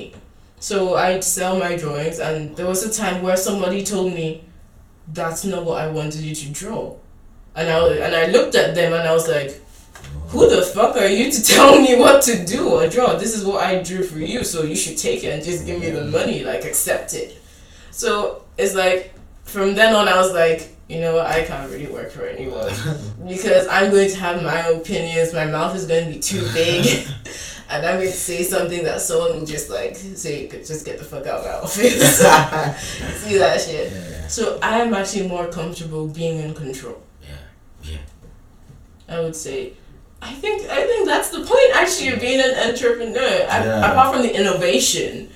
So 0.64 0.96
I'd 0.96 1.26
sell 1.26 1.60
my 1.60 1.76
drawings 1.76 2.20
and 2.20 2.56
there 2.56 2.66
was 2.66 2.86
a 2.86 2.94
time 2.94 3.22
where 3.22 3.36
somebody 3.36 3.84
told 3.84 4.14
me 4.14 4.46
that's 5.12 5.44
not 5.44 5.66
what 5.66 5.82
I 5.82 5.90
wanted 5.90 6.22
you 6.22 6.34
to 6.34 6.50
draw. 6.54 6.96
And 7.54 7.70
I 7.70 7.90
and 7.96 8.16
I 8.16 8.28
looked 8.28 8.56
at 8.56 8.74
them 8.74 8.94
and 8.94 9.06
I 9.06 9.12
was 9.12 9.28
like, 9.28 9.62
who 10.30 10.50
the 10.50 10.62
fuck 10.62 10.96
are 10.96 11.06
you 11.06 11.30
to 11.30 11.44
tell 11.54 11.82
me 11.82 11.98
what 11.98 12.22
to 12.24 12.46
do 12.46 12.70
or 12.70 12.88
draw? 12.88 13.18
This 13.18 13.36
is 13.38 13.44
what 13.44 13.62
I 13.62 13.84
drew 13.84 14.04
for 14.04 14.20
you, 14.20 14.46
so 14.46 14.64
you 14.64 14.78
should 14.78 14.98
take 14.98 15.26
it 15.26 15.34
and 15.34 15.44
just 15.44 15.66
give 15.66 15.82
me 15.82 15.90
the 15.90 16.06
money, 16.06 16.46
like 16.46 16.64
accept 16.64 17.14
it. 17.14 17.38
So 17.92 18.46
it's 18.58 18.74
like 18.74 19.14
from 19.44 19.76
then 19.76 19.94
on, 19.94 20.08
I 20.08 20.16
was 20.16 20.32
like, 20.32 20.74
you 20.88 21.02
know 21.02 21.16
what, 21.16 21.28
I 21.28 21.44
can't 21.44 21.70
really 21.72 21.88
work 21.88 22.10
for 22.10 22.26
anyone 22.26 22.72
because 23.28 23.68
I'm 23.68 23.92
going 23.92 24.10
to 24.10 24.18
have 24.18 24.42
my 24.42 24.60
opinions. 24.68 25.34
My 25.34 25.46
mouth 25.46 25.76
is 25.76 25.88
going 25.88 26.08
to 26.08 26.14
be 26.14 26.20
too 26.20 26.48
big, 26.54 27.06
and 27.74 27.86
I'm 27.88 27.98
going 28.00 28.12
to 28.12 28.16
say 28.16 28.44
something 28.44 28.84
that 28.84 29.02
someone 29.02 29.40
will 29.40 29.46
just 29.46 29.70
like 29.70 29.96
say, 29.96 30.48
just 30.48 30.86
get 30.86 31.00
the 31.00 31.04
fuck 31.04 31.26
out 31.26 31.40
of 31.40 31.46
my 31.46 31.54
office. 31.54 32.18
See 33.24 33.38
that 33.40 33.60
shit. 33.60 33.92
Yeah. 33.92 34.28
So 34.28 34.60
I 34.62 34.80
am 34.82 34.94
actually 34.94 35.28
more 35.28 35.48
comfortable 35.48 36.08
being 36.08 36.38
in 36.40 36.54
control. 36.54 37.02
Yeah. 37.24 37.30
Yeah. 37.92 37.98
I 39.16 39.20
would 39.22 39.36
say. 39.36 39.74
I 40.22 40.32
think 40.34 40.70
I 40.70 40.86
think 40.86 41.08
that's 41.08 41.30
the 41.32 41.40
point 41.40 41.70
actually 41.76 42.10
of 42.10 42.22
being 42.22 42.40
an 42.40 42.70
entrepreneur. 42.70 43.40
Yeah. 43.40 43.92
Apart 43.92 44.14
from 44.14 44.22
the 44.24 44.34
innovation 44.34 45.30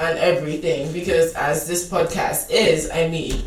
and 0.00 0.18
everything, 0.18 0.92
because 0.92 1.32
as 1.34 1.68
this 1.68 1.88
podcast 1.88 2.50
is, 2.50 2.90
I 2.90 3.06
mean, 3.08 3.42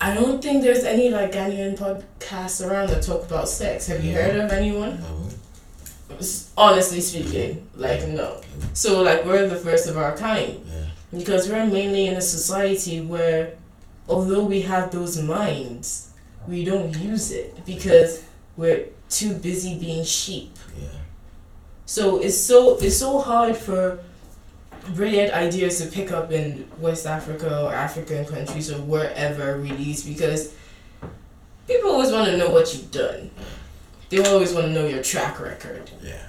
I 0.00 0.14
don't 0.14 0.42
think 0.42 0.62
there's 0.62 0.84
any 0.84 1.10
like 1.10 1.32
Ghanaian 1.32 1.76
podcasts 1.76 2.64
around 2.64 2.90
that 2.90 3.02
talk 3.02 3.24
about 3.24 3.48
sex. 3.48 3.86
Have 3.86 4.04
you 4.04 4.12
Yeah. 4.12 4.22
heard 4.22 4.36
of 4.44 4.52
anyone? 4.52 5.00
No. 5.00 5.28
Honestly 6.56 7.00
speaking, 7.00 7.66
like 7.76 8.06
no. 8.08 8.40
So 8.74 9.02
like 9.02 9.24
we're 9.24 9.48
the 9.48 9.56
first 9.56 9.88
of 9.88 9.96
our 9.96 10.16
kind 10.16 10.60
Yeah. 10.66 10.86
because 11.16 11.48
we're 11.48 11.66
mainly 11.66 12.06
in 12.06 12.14
a 12.14 12.20
society 12.22 13.00
where 13.00 13.54
although 14.08 14.44
we 14.44 14.62
have 14.62 14.90
those 14.90 15.20
minds 15.22 16.10
we 16.48 16.64
don't 16.64 16.96
use 16.98 17.30
it 17.30 17.64
because 17.64 18.22
we're 18.56 18.86
too 19.08 19.32
busy 19.34 19.78
being 19.78 20.04
sheep 20.04 20.50
Yeah. 20.80 20.88
so 21.86 22.18
it's 22.20 22.36
so 22.36 22.76
it's 22.78 22.96
so 22.98 23.20
hard 23.20 23.56
for 23.56 24.00
brilliant 24.94 25.32
ideas 25.32 25.78
to 25.80 25.86
pick 25.86 26.10
up 26.10 26.32
in 26.32 26.66
west 26.80 27.06
africa 27.06 27.62
or 27.64 27.72
african 27.72 28.24
countries 28.26 28.70
or 28.72 28.78
wherever 28.82 29.56
release 29.60 30.02
because 30.02 30.52
people 31.68 31.90
always 31.90 32.10
want 32.10 32.26
to 32.26 32.36
know 32.36 32.50
what 32.50 32.72
you've 32.74 32.90
done 32.90 33.30
they 34.12 34.22
always 34.30 34.52
want 34.52 34.66
to 34.66 34.72
know 34.72 34.86
your 34.86 35.02
track 35.02 35.40
record 35.40 35.90
Yeah. 36.02 36.20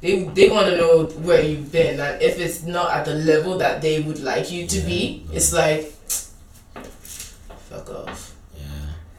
they, 0.00 0.22
they 0.24 0.48
want 0.48 0.68
to 0.70 0.76
know 0.76 1.04
where 1.26 1.42
you've 1.42 1.72
been 1.72 1.98
and 2.00 2.22
if 2.22 2.38
it's 2.38 2.62
not 2.62 2.92
at 2.92 3.04
the 3.04 3.14
level 3.14 3.58
that 3.58 3.82
they 3.82 4.00
would 4.00 4.20
like 4.22 4.50
you 4.52 4.66
to 4.68 4.80
be 4.80 5.24
Yeah. 5.28 5.36
it's 5.36 5.52
like 5.52 5.92
fuck 7.68 7.90
off 7.90 8.34
Yeah. 8.56 8.62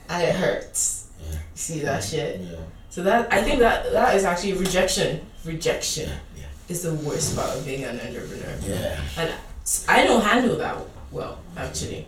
and 0.10 0.24
it 0.24 0.36
hurts 0.36 1.08
Yeah. 1.20 1.34
you 1.34 1.40
see 1.56 1.80
that 1.82 2.04
shit 2.04 2.40
Yeah. 2.40 2.58
so 2.90 3.04
that 3.04 3.32
i 3.34 3.42
think 3.44 3.60
that 3.60 3.92
that 3.92 4.16
is 4.16 4.24
actually 4.24 4.54
rejection 4.54 5.26
rejection 5.46 6.10
Yeah. 6.38 6.46
is 6.70 6.84
the 6.84 6.94
worst 6.94 7.36
part 7.36 7.50
of 7.58 7.66
being 7.66 7.84
an 7.84 8.00
entrepreneur 8.00 8.56
Yeah. 8.66 9.02
and 9.18 9.32
i 9.90 10.04
don't 10.06 10.24
handle 10.24 10.58
that 10.58 10.78
well 11.12 11.40
actually 11.58 12.08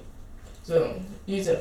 so 0.64 0.96
you 1.26 1.44
tell 1.44 1.58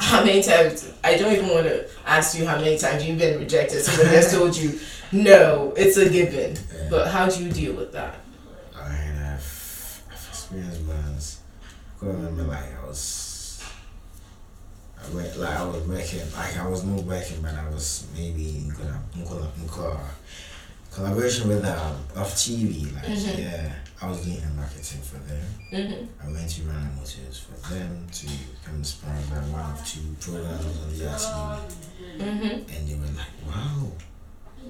how 0.00 0.24
many 0.24 0.42
times 0.42 0.92
i 1.04 1.16
don't 1.16 1.32
even 1.32 1.48
want 1.48 1.66
to 1.66 1.86
ask 2.06 2.36
you 2.38 2.46
how 2.46 2.56
many 2.56 2.76
times 2.78 3.04
you've 3.04 3.18
been 3.18 3.38
rejected 3.38 3.82
somebody 3.82 4.08
has 4.16 4.32
told 4.36 4.56
you 4.56 4.78
no 5.12 5.72
it's 5.76 5.96
a 5.98 6.08
given 6.08 6.56
Yeah. 6.74 6.88
but 6.90 7.08
how 7.08 7.28
do 7.28 7.44
you 7.44 7.50
deal 7.52 7.74
with 7.74 7.92
that 7.92 8.14
I 8.76 8.88
mean, 8.88 9.22
I've, 9.22 10.02
experienced 10.30 10.80
ones. 10.82 11.40
I 12.02 12.06
remember, 12.06 12.44
like, 12.44 12.70
I 12.82 12.86
was, 12.86 13.62
I 14.98 15.14
went, 15.14 15.36
like, 15.38 15.50
I 15.50 15.64
was 15.64 15.86
working, 15.86 16.20
like, 16.34 16.56
I 16.56 16.66
was 16.66 16.82
not 16.84 17.00
working, 17.04 17.42
but 17.42 17.54
I 17.54 17.68
was 17.68 18.06
maybe 18.16 18.48
in 18.58 18.68
Ghana- 18.70 19.02
in 19.16 19.24
Ghana- 19.24 19.52
in 19.60 19.66
Ghana. 19.66 20.00
collaboration 20.90 21.48
with 21.48 21.64
um, 21.66 21.96
Off 22.16 22.34
TV. 22.34 22.90
Like, 22.94 23.04
Mhm. 23.04 23.38
yeah, 23.38 23.72
I 24.02 24.08
was 24.08 24.24
doing 24.24 24.40
marketing 24.56 25.02
for 25.02 25.18
them. 25.18 25.44
Mm-hmm. 25.70 26.26
I 26.26 26.32
went 26.32 26.48
to 26.50 26.62
Rana 26.62 26.90
Motors 26.96 27.38
for 27.38 27.74
them 27.74 28.06
to 28.10 28.26
come 28.64 28.76
inspired 28.76 29.28
by 29.28 29.36
one 29.36 29.72
of 29.72 29.86
two 29.86 30.16
programs 30.18 30.64
on 30.64 30.88
the. 30.88 32.24
Mm-hmm. 32.24 32.44
And 32.44 32.88
they 32.88 32.94
were 32.94 33.12
like, 33.14 33.36
wow. 33.46 33.92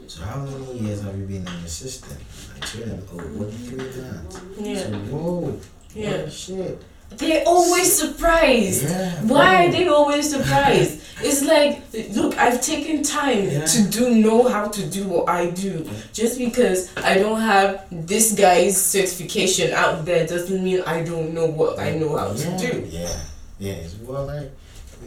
So 0.08 0.22
how 0.22 0.40
many 0.40 0.78
years 0.80 1.02
have 1.02 1.16
you 1.16 1.26
been 1.26 1.46
in 1.46 1.62
the 1.62 1.68
system? 1.68 2.16
I 2.56 2.66
told 2.66 2.84
them, 2.86 3.02
oh, 3.12 3.16
what 3.38 3.50
did 3.50 3.60
you 3.60 3.76
do 3.76 3.90
that? 4.02 4.42
Yeah. 4.58 4.78
So, 4.78 4.98
whoa. 5.14 5.60
Yeah. 5.94 6.28
Shit. 6.28 6.82
They're 7.10 7.44
always 7.46 7.92
surprised. 7.92 8.84
Yeah. 8.84 9.22
Why 9.22 9.66
are 9.66 9.70
they 9.70 9.86
always 9.86 10.30
surprised? 10.30 10.99
It's 11.22 11.42
like, 11.42 11.82
look, 12.14 12.36
I've 12.38 12.60
taken 12.62 13.02
time 13.02 13.44
Yeah. 13.50 13.64
to 13.64 13.82
do 13.90 14.14
know 14.14 14.48
how 14.48 14.68
to 14.68 14.86
do 14.86 15.06
what 15.08 15.28
I 15.28 15.50
do. 15.50 15.88
Just 16.12 16.38
because 16.38 16.90
I 16.96 17.14
don't 17.14 17.40
have 17.40 17.86
this 17.90 18.32
guy's 18.32 18.80
certification 18.80 19.72
out 19.72 20.04
there 20.04 20.26
doesn't 20.26 20.62
mean 20.64 20.82
I 20.86 21.02
don't 21.04 21.34
know 21.34 21.46
what 21.46 21.78
I 21.78 21.96
know 21.96 22.16
how 22.16 22.32
yeah. 22.32 22.56
to 22.56 22.72
do. 22.72 22.86
Yeah. 22.88 23.16
Yeah. 23.58 23.72
It's 23.74 23.96
well 23.96 24.26
like, 24.26 24.50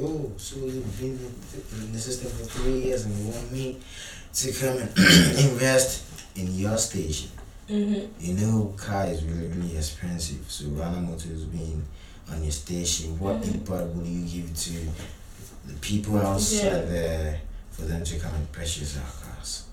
oh, 0.01 0.31
so 0.38 0.57
you've 0.57 1.00
been 1.00 1.17
in 1.81 1.91
the 1.93 2.00
system 2.00 2.29
for 2.31 2.45
three 2.45 2.79
years 2.86 3.05
and 3.05 3.17
you 3.17 3.31
want 3.31 3.51
me 3.51 3.79
to 4.33 4.51
come 4.53 4.77
and 4.77 4.89
invest 5.51 6.03
in 6.36 6.53
your 6.53 6.77
station. 6.77 7.29
Mm-hmm. 7.69 8.05
You 8.19 8.33
know, 8.36 8.74
car 8.77 9.07
is 9.07 9.24
really, 9.24 9.48
really 9.48 9.77
expensive. 9.77 10.43
So, 10.50 10.65
Rana 10.69 11.00
Motors 11.01 11.45
being 11.45 11.81
on 12.29 12.43
your 12.43 12.51
station, 12.51 13.17
what 13.19 13.41
Mhm. 13.41 13.53
input 13.53 13.95
will 13.95 14.05
you 14.05 14.25
give 14.27 14.57
to 14.57 14.72
the 15.65 15.74
people 15.75 16.17
outside 16.17 16.88
there 16.89 17.39
for 17.72 17.84
them 17.84 18.03
to 18.03 18.20
come 18.20 18.34
and 18.36 18.51
purchase 18.51 18.98
our 18.98 19.03
cars? 19.03 19.63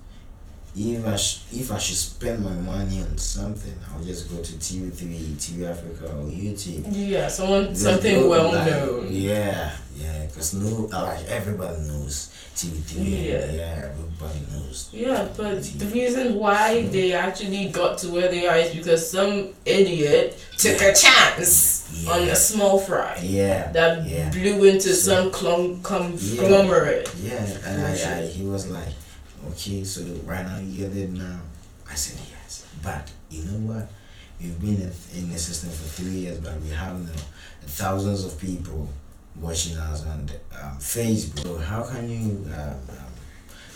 If 0.77 1.05
I, 1.05 1.17
sh- 1.17 1.41
if 1.53 1.73
I 1.73 1.79
should 1.79 1.97
spend 1.97 2.45
my 2.45 2.53
money 2.53 3.01
on 3.03 3.19
something, 3.19 3.75
I'll 3.93 4.05
just 4.05 4.31
go 4.31 4.37
to 4.41 4.53
TV3, 4.53 5.35
TV 5.35 5.69
Africa, 5.69 6.07
or 6.07 6.31
YouTube. 6.31 6.85
Yeah, 6.91 7.27
someone 7.27 7.75
something 7.75 8.29
well 8.29 8.53
like- 8.53 8.67
known. 8.71 9.09
Yeah, 9.11 9.73
yeah, 9.97 10.27
because 10.27 10.55
no, 10.55 10.83
like 10.97 11.27
everybody 11.27 11.77
knows 11.89 12.33
TV3. 12.55 13.05
Yeah. 13.05 13.51
yeah, 13.53 13.91
everybody 13.91 14.39
knows. 14.53 14.91
Yeah, 14.93 15.27
but 15.37 15.61
the 15.65 15.87
reason 15.87 16.37
why 16.37 16.83
they 16.87 17.15
actually 17.15 17.71
got 17.71 17.99
to 17.99 18.09
where 18.11 18.29
they 18.29 18.47
are 18.47 18.57
is 18.59 18.73
because 18.73 19.11
some 19.11 19.49
idiot 19.67 20.39
took 20.57 20.81
a 20.83 20.95
chance 20.95 21.80
on 22.09 22.27
Yeah. 22.27 22.33
a 22.33 22.37
small 22.37 22.79
fry 22.79 23.19
Yeah, 23.23 23.71
that 23.73 24.07
Yeah. 24.09 24.31
blew 24.31 24.65
into 24.65 24.95
So- 24.95 25.15
some 25.15 25.31
clum- 25.31 25.81
conglomerate. 25.83 27.09
Yeah, 27.23 27.45
and 27.67 27.83
I, 27.87 28.19
I, 28.23 28.27
he 28.27 28.45
was 28.45 28.67
like, 28.69 28.89
okay, 29.51 29.85
so 29.85 30.03
right 30.25 30.45
now 30.47 30.59
you 30.59 30.87
get 30.89 30.97
it 30.97 31.11
now. 31.11 31.41
I 31.91 31.95
said 31.95 32.19
yes, 32.31 32.65
but 32.83 33.11
you 33.31 33.43
know 33.45 33.73
what? 33.75 33.91
We've 34.41 34.59
been 34.61 34.81
in, 34.81 34.93
in 35.19 35.33
the 35.33 35.39
system 35.39 35.71
for 35.71 35.89
three 36.03 36.21
years, 36.25 36.39
but 36.39 36.61
we 36.63 36.71
have 36.71 36.97
you 36.99 37.05
know, 37.07 37.13
thousands 37.67 38.25
of 38.25 38.39
people 38.41 38.89
watching 39.37 39.77
us 39.77 40.05
on 40.07 40.27
the, 40.27 40.35
um, 40.65 40.79
Facebook. 40.79 41.43
So 41.43 41.59
how 41.59 41.83
can 41.83 42.09
you, 42.09 42.47
um, 42.55 42.77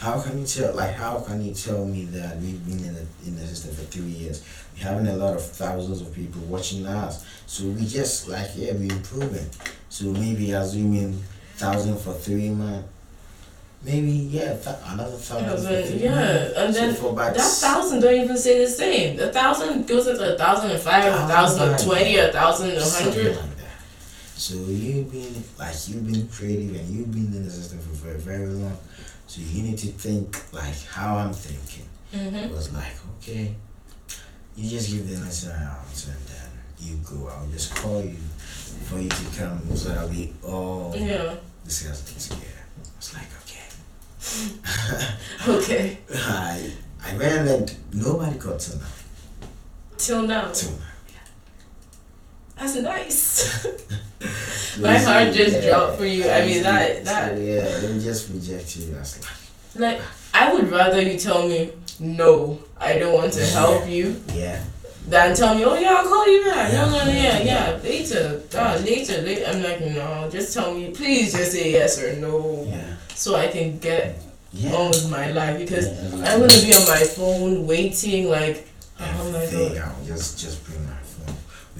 how 0.04 0.20
can 0.20 0.38
you 0.38 0.46
tell, 0.46 0.75
like, 0.75 0.94
how 0.94 1.18
can 1.20 1.42
you 1.42 1.54
tell 1.54 1.84
me 1.87 2.04
that 2.06 2.37
we've 2.37 2.62
been 2.66 2.78
in 2.88 2.94
the 2.94 3.06
in 3.26 3.37
the 3.37 3.46
system 3.46 3.75
for 3.75 3.84
three 3.90 4.04
years? 4.04 4.44
We're 4.76 4.84
having 4.84 5.06
a 5.06 5.16
lot 5.16 5.34
of 5.34 5.42
thousands 5.42 6.02
of 6.02 6.12
people 6.14 6.42
watching 6.42 6.87
us, 6.87 7.25
so 7.46 7.64
we 7.64 7.87
just 7.87 8.28
like 8.28 8.50
yeah, 8.54 8.75
we 8.75 8.90
improving. 8.90 9.49
So 9.88 10.06
maybe 10.06 10.54
I'm 10.54 10.62
assuming 10.62 11.23
thousand 11.56 11.96
for 11.99 12.12
three 12.12 12.50
months. 12.50 12.88
Maybe 13.82 14.11
yeah, 14.11 14.56
th- 14.56 14.76
another 14.87 15.16
thousand. 15.16 15.73
Yeah, 15.73 15.80
but- 15.80 15.94
yeah, 16.00 16.64
and 16.64 16.75
then 16.75 16.96
about 16.96 17.34
That 17.34 17.52
thousand 17.66 18.00
don't 18.00 18.14
even 18.25 18.37
say 18.37 18.58
the 18.64 18.70
same. 18.70 19.18
A 19.20 19.32
thousand 19.32 19.87
goes 19.87 20.06
into 20.06 20.34
a 20.34 20.37
thousand 20.37 20.70
and 20.73 20.80
five, 20.80 21.04
a 21.04 21.26
thousand 21.28 21.68
and 21.70 21.82
twenty, 21.82 22.16
a 22.16 22.30
thousand 22.32 22.70
and 22.73 22.80
hundred. 22.82 23.37
like 23.37 23.56
that. 23.56 23.78
So 24.37 24.54
you've 24.54 25.11
been 25.12 25.44
like 25.58 25.76
you've 25.88 26.06
been 26.06 26.28
creative 26.28 26.76
and 26.76 26.88
you've 26.90 27.12
been 27.12 27.32
in 27.38 27.44
the 27.44 27.50
system 27.50 27.78
for 27.78 27.94
very 28.04 28.18
very 28.18 28.46
long. 28.46 28.76
So 29.26 29.40
you 29.40 29.62
need 29.62 29.78
to 29.78 29.86
think 29.88 30.36
like 30.52 30.80
how 30.86 31.16
I'm 31.16 31.32
thinking. 31.32 31.86
Mm-hmm. 32.12 32.36
It 32.36 32.50
was 32.52 32.72
like 32.72 32.92
okay, 33.18 33.54
you 34.56 34.70
just 34.70 34.90
give 34.90 35.08
the 35.08 35.16
answer 35.16 35.50
out 35.52 35.86
and 36.06 36.26
then 36.28 36.50
you 36.78 36.96
go. 37.04 37.28
I'll 37.28 37.48
just 37.48 37.74
call 37.74 38.02
you 38.02 38.16
for 38.86 38.98
you 39.00 39.08
to 39.08 39.24
come 39.38 39.74
so 39.76 39.88
that 39.90 40.08
we 40.10 40.32
all 40.44 40.94
Yeah. 40.96 41.34
discuss 41.64 42.02
things 42.02 42.28
together. 42.28 42.64
I 42.78 42.96
was 42.96 43.14
like 43.14 43.30
okay. 43.42 43.64
Okay. 45.48 45.98
I 46.14 46.72
I 47.04 47.16
ran 47.16 47.44
that 47.46 47.74
nobody 47.92 48.38
got 48.38 48.60
to. 48.60 48.78
Till 49.98 50.22
now. 50.26 50.50
Till 50.52 50.70
now. 50.72 50.76
That's 52.58 52.76
nice. 52.76 53.66
My 54.80 54.99
heart 54.99 55.32
just 55.34 55.66
dropped 55.66 55.99
for 55.99 56.06
you. 56.06 56.28
I 56.28 56.44
mean, 56.46 56.62
that- 56.62 57.04
that- 57.04 57.38
yeah, 57.38 57.78
they 57.80 57.99
just 58.00 58.28
reject 58.30 58.76
you. 58.76 58.94
That's 58.94 59.20
like 59.20 59.30
like, 59.76 60.00
I 60.32 60.52
would 60.52 60.70
rather 60.70 61.00
you 61.02 61.18
tell 61.18 61.49
me, 61.49 61.70
no, 61.99 62.61
I 62.78 62.96
don't 62.99 63.12
want 63.12 63.32
to 63.34 63.44
help 63.46 63.88
you, 63.88 64.20
yeah, 64.32 64.62
Then 65.08 65.34
tell 65.34 65.54
me, 65.56 65.64
oh 65.64 65.75
yeah, 65.75 65.94
I'll 65.99 66.06
call 66.06 66.26
you 66.28 66.44
back. 66.44 66.73
Yeah. 66.73 66.84
No, 66.87 66.90
no, 66.99 67.04
no, 67.04 67.11
yeah, 67.11 67.38
yeah, 67.42 67.78
later, 67.82 68.40
uh, 68.54 68.80
later, 68.84 69.20
later. 69.23 69.44
I'm 69.49 69.62
like, 69.64 69.80
no, 69.80 70.28
just 70.30 70.54
tell 70.54 70.73
me, 70.75 70.90
please, 70.92 71.32
just 71.34 71.52
say 71.52 71.73
yes 71.73 72.00
or 72.00 72.14
no, 72.20 72.64
Yeah. 72.68 72.94
so 73.14 73.34
I 73.34 73.49
can 73.49 73.78
get 73.78 74.23
Yeah. 74.52 74.73
on 74.75 74.90
with 74.90 75.11
my 75.11 75.30
life 75.32 75.58
because 75.58 75.87
Yeah, 75.87 76.30
I'm 76.32 76.38
gonna 76.40 76.62
be 76.62 76.73
on 76.73 76.87
my 76.87 77.02
phone 77.02 77.66
waiting, 77.66 78.30
like, 78.30 78.68
oh 79.00 79.30
my 79.32 79.44
god, 79.50 79.76
I'll 79.78 80.04
just 80.06 80.38
just 80.38 80.64
bring 80.64 80.82
my 80.87 80.93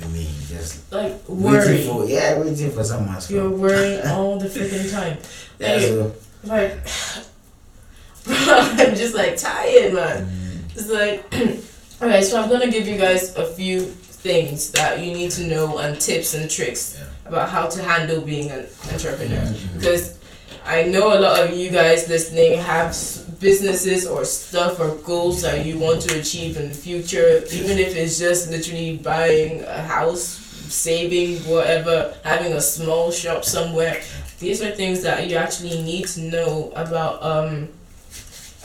phone 0.00 0.12
with 0.12 0.14
me. 0.14 0.28
Just 0.48 0.92
like 0.92 1.14
waiting 1.28 1.42
worry. 1.42 1.82
for 1.86 2.04
yeah, 2.06 2.38
waiting 2.40 2.70
for 2.70 2.84
someone's 2.84 3.30
You're 3.30 3.50
worrying 3.50 4.06
all 4.06 4.38
the 4.38 4.46
freaking 4.48 4.90
time. 4.90 5.18
Yeah, 5.58 5.78
so, 5.80 6.12
Like, 6.44 6.72
I'm 8.26 8.94
just 8.94 9.14
like 9.14 9.36
tired, 9.36 9.94
man. 9.94 10.26
mm, 10.26 10.76
It's 10.76 10.88
like, 10.90 11.24
okay, 12.02 12.22
so 12.22 12.40
I'm 12.42 12.48
gonna 12.48 12.70
give 12.70 12.86
you 12.88 12.96
guys 12.96 13.36
a 13.36 13.46
few 13.46 13.80
things 13.80 14.70
that 14.72 15.00
you 15.00 15.12
need 15.12 15.30
to 15.32 15.46
know 15.46 15.78
and 15.78 16.00
tips 16.00 16.34
and 16.34 16.50
tricks 16.50 16.96
Yeah. 16.98 17.06
about 17.28 17.48
how 17.50 17.66
to 17.66 17.82
handle 17.82 18.22
being 18.22 18.50
an 18.50 18.66
entrepreneur. 18.92 19.54
Because 19.78 20.18
I 20.64 20.84
know 20.84 21.18
a 21.18 21.20
lot 21.20 21.40
of 21.44 21.52
you 21.54 21.70
guys 21.70 22.08
listening 22.08 22.58
have 22.58 22.94
businesses 23.41 24.07
or 24.07 24.25
stuff 24.25 24.81
or 24.81 24.95
goals 24.97 25.43
that 25.43 25.64
you 25.64 25.79
want 25.79 26.00
to 26.03 26.19
achieve 26.19 26.57
in 26.57 26.69
the 26.69 26.75
future, 26.75 27.43
even 27.53 27.79
if 27.79 27.97
it's 27.97 28.19
just 28.19 28.50
literally 28.50 28.97
buying 28.99 29.62
a 29.64 29.83
house, 29.83 30.23
saving, 30.23 31.38
whatever, 31.41 32.14
having 32.25 32.53
a 32.53 32.61
small 32.61 33.11
shop 33.11 33.45
somewhere. 33.45 34.03
These 34.38 34.62
are 34.62 34.71
things 34.71 35.03
that 35.03 35.29
you 35.29 35.37
actually 35.37 35.83
need 35.83 36.07
to 36.09 36.21
know 36.21 36.73
about 36.75 37.23
um 37.23 37.69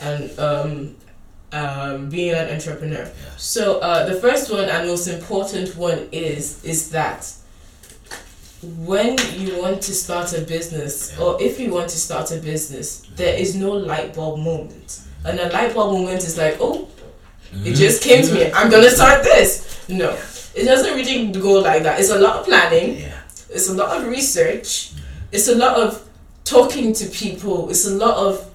and 0.02 0.38
um 0.38 0.96
um 1.52 2.08
being 2.08 2.34
an 2.34 2.50
entrepreneur. 2.50 3.10
So 3.36 3.78
uh, 3.80 4.06
the 4.06 4.20
first 4.20 4.50
one 4.50 4.64
and 4.64 4.88
most 4.88 5.08
important 5.08 5.76
one 5.76 6.08
is 6.12 6.64
is 6.64 6.90
that 6.90 7.32
when 8.62 9.16
you 9.38 9.60
want 9.60 9.80
to 9.82 9.94
start 9.94 10.36
a 10.36 10.42
business 10.42 11.18
or 11.18 11.40
if 11.40 11.58
you 11.58 11.72
want 11.72 11.88
to 11.88 11.98
start 11.98 12.30
a 12.30 12.36
business, 12.36 13.06
there 13.20 13.38
is 13.38 13.54
no 13.54 13.72
light 13.72 14.14
bulb 14.14 14.40
moment. 14.40 15.02
And 15.24 15.38
a 15.38 15.48
light 15.52 15.74
bulb 15.74 15.92
moment 15.92 16.24
is 16.24 16.36
like, 16.38 16.56
oh, 16.60 16.88
it 17.64 17.74
just 17.74 18.02
came 18.02 18.24
to 18.24 18.34
me. 18.34 18.50
I'm 18.52 18.70
gonna 18.70 18.90
start 18.90 19.22
this. 19.22 19.84
No, 19.88 20.10
it 20.54 20.64
doesn't 20.64 20.94
really 20.94 21.30
go 21.32 21.60
like 21.60 21.82
that. 21.82 22.00
It's 22.00 22.10
a 22.10 22.18
lot 22.18 22.40
of 22.40 22.46
planning. 22.46 22.98
Yeah. 22.98 23.20
It's 23.50 23.68
a 23.68 23.74
lot 23.74 23.96
of 23.96 24.06
research. 24.06 24.92
It's 25.32 25.48
a 25.48 25.54
lot 25.54 25.76
of 25.76 26.08
talking 26.44 26.92
to 26.94 27.06
people. 27.06 27.70
It's 27.70 27.86
a 27.86 27.94
lot 27.94 28.16
of 28.16 28.50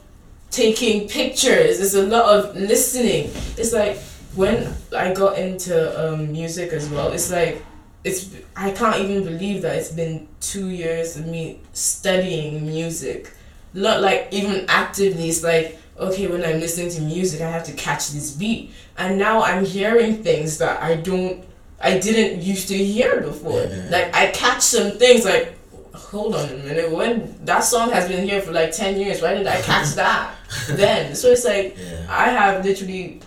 taking 0.50 1.08
pictures. 1.08 1.80
It's 1.80 1.94
a 1.94 2.04
lot 2.06 2.26
of 2.26 2.56
listening. 2.56 3.30
It's 3.58 3.74
like 3.74 3.98
when 4.36 4.74
I 4.96 5.14
got 5.14 5.38
into 5.38 5.76
um, 6.02 6.32
music 6.32 6.72
as 6.74 6.90
well. 6.90 7.12
It's 7.12 7.32
like 7.32 7.64
it's 8.04 8.34
I 8.56 8.72
can't 8.72 8.98
even 8.98 9.24
believe 9.24 9.62
that 9.64 9.76
it's 9.76 9.92
been 9.92 10.28
two 10.40 10.70
years 10.70 11.18
of 11.18 11.28
me 11.28 11.60
studying 11.74 12.66
music. 12.66 13.32
Not 13.76 14.02
like 14.02 14.30
even 14.32 14.66
actively. 14.68 15.30
It's 15.30 15.44
like 15.44 15.78
okay, 15.98 16.28
when 16.28 16.44
I'm 16.44 16.60
listening 16.60 16.90
to 16.92 17.02
music, 17.02 17.42
I 17.42 17.50
have 17.50 17.64
to 17.66 17.74
catch 17.74 18.10
this 18.10 18.32
beat, 18.32 18.72
and 18.98 19.18
now 19.18 19.42
I'm 19.44 19.64
hearing 19.64 20.24
things 20.24 20.58
that 20.58 20.82
I 20.82 20.96
don't. 20.96 21.46
I 21.80 22.00
didn't 22.00 22.42
used 22.42 22.68
to 22.70 22.78
hear 22.78 23.22
before. 23.22 23.62
Like 23.90 24.16
I 24.16 24.32
catch 24.32 24.62
some 24.62 24.92
things 24.98 25.26
like 25.26 25.54
hold 25.94 26.36
on 26.36 26.50
a 26.50 26.58
minute, 26.58 26.92
when 26.92 27.36
that 27.46 27.64
song 27.64 27.92
has 27.92 28.08
been 28.08 28.28
here 28.28 28.42
for 28.42 28.52
like 28.52 28.72
ten 28.72 28.98
years, 29.00 29.22
why 29.22 29.34
did 29.34 29.48
I 29.48 29.62
catch 29.62 29.94
that 30.02 30.34
then? 30.70 31.16
So 31.16 31.30
it's 31.32 31.46
like 31.46 31.76
Yeah. 31.78 32.06
I 32.10 32.30
have 32.30 32.64
literally 32.66 33.22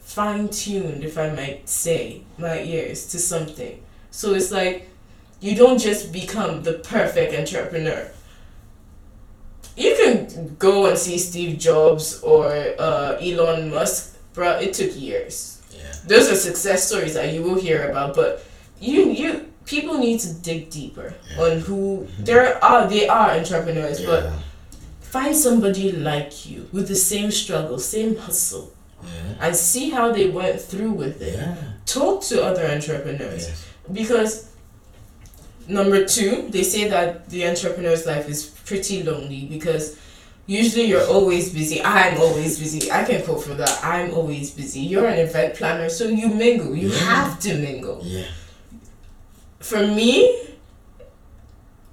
fine 0.00 0.48
tuned, 0.48 1.04
if 1.04 1.16
I 1.18 1.30
might 1.30 1.68
say, 1.68 2.22
my 2.38 2.62
ears 2.62 3.06
to 3.12 3.18
something. 3.18 3.82
So 4.10 4.34
it's 4.34 4.50
like 4.50 4.88
you 5.40 5.54
don't 5.54 5.78
just 5.78 6.12
become 6.12 6.62
the 6.62 6.74
perfect 6.74 7.34
entrepreneur. 7.34 8.10
You 9.76 9.94
can 9.96 10.56
go 10.58 10.86
and 10.86 10.98
see 10.98 11.18
Steve 11.18 11.58
Jobs 11.58 12.20
or 12.22 12.46
uh, 12.78 13.16
Elon 13.20 13.70
Musk, 13.70 14.16
bro. 14.34 14.58
It 14.60 14.74
took 14.74 14.92
years 15.00 15.60
Yeah. 15.74 15.92
those 16.06 16.28
are 16.30 16.36
success 16.36 16.86
stories 16.88 17.14
that 17.14 17.32
you 17.34 17.42
will 17.42 17.60
hear 17.66 17.80
about 17.90 18.14
but 18.14 18.44
you 18.80 19.00
you 19.20 19.28
people 19.64 19.96
need 19.98 20.18
to 20.20 20.30
dig 20.48 20.70
deeper 20.70 21.08
Yeah. 21.30 21.42
on 21.44 21.52
who 21.66 22.06
there 22.28 22.46
are 22.64 22.86
they 22.94 23.04
are 23.08 23.30
entrepreneurs 23.40 23.98
but 24.04 24.22
find 25.00 25.34
somebody 25.36 25.92
like 25.92 26.32
you 26.50 26.68
with 26.72 26.86
the 26.88 27.00
same 27.12 27.30
struggle 27.30 27.78
same 27.78 28.16
hustle 28.26 28.66
Yeah. 29.02 29.44
and 29.46 29.52
see 29.56 29.90
how 29.96 30.12
they 30.12 30.28
went 30.40 30.60
through 30.70 30.92
with 31.02 31.16
it 31.22 31.34
Yeah. 31.38 31.54
talk 31.86 32.16
to 32.30 32.34
other 32.48 32.64
entrepreneurs 32.76 33.44
Yes. 33.48 33.64
because 34.00 34.32
number 35.72 36.04
two 36.06 36.48
they 36.50 36.62
say 36.62 36.88
that 36.88 37.28
the 37.30 37.46
entrepreneur's 37.46 38.06
life 38.06 38.28
is 38.28 38.46
pretty 38.64 39.02
lonely 39.02 39.46
because 39.46 39.98
usually 40.46 40.86
you're 40.86 41.06
always 41.06 41.52
busy. 41.54 41.82
I'm 41.82 42.18
always 42.20 42.58
busy. 42.58 42.90
I 42.90 43.04
can 43.04 43.22
quote 43.24 43.42
for 43.44 43.54
that. 43.54 43.80
I'm 43.82 44.12
always 44.12 44.50
busy. 44.50 44.80
You're 44.80 45.06
an 45.06 45.18
event 45.18 45.54
planner 45.54 45.88
so 45.88 46.04
you 46.08 46.28
mingle. 46.28 46.74
You 46.76 46.88
Yeah. 46.88 46.98
have 46.98 47.40
to 47.40 47.54
mingle. 47.54 48.00
Yeah. 48.04 48.26
for 49.60 49.86
me 49.86 50.38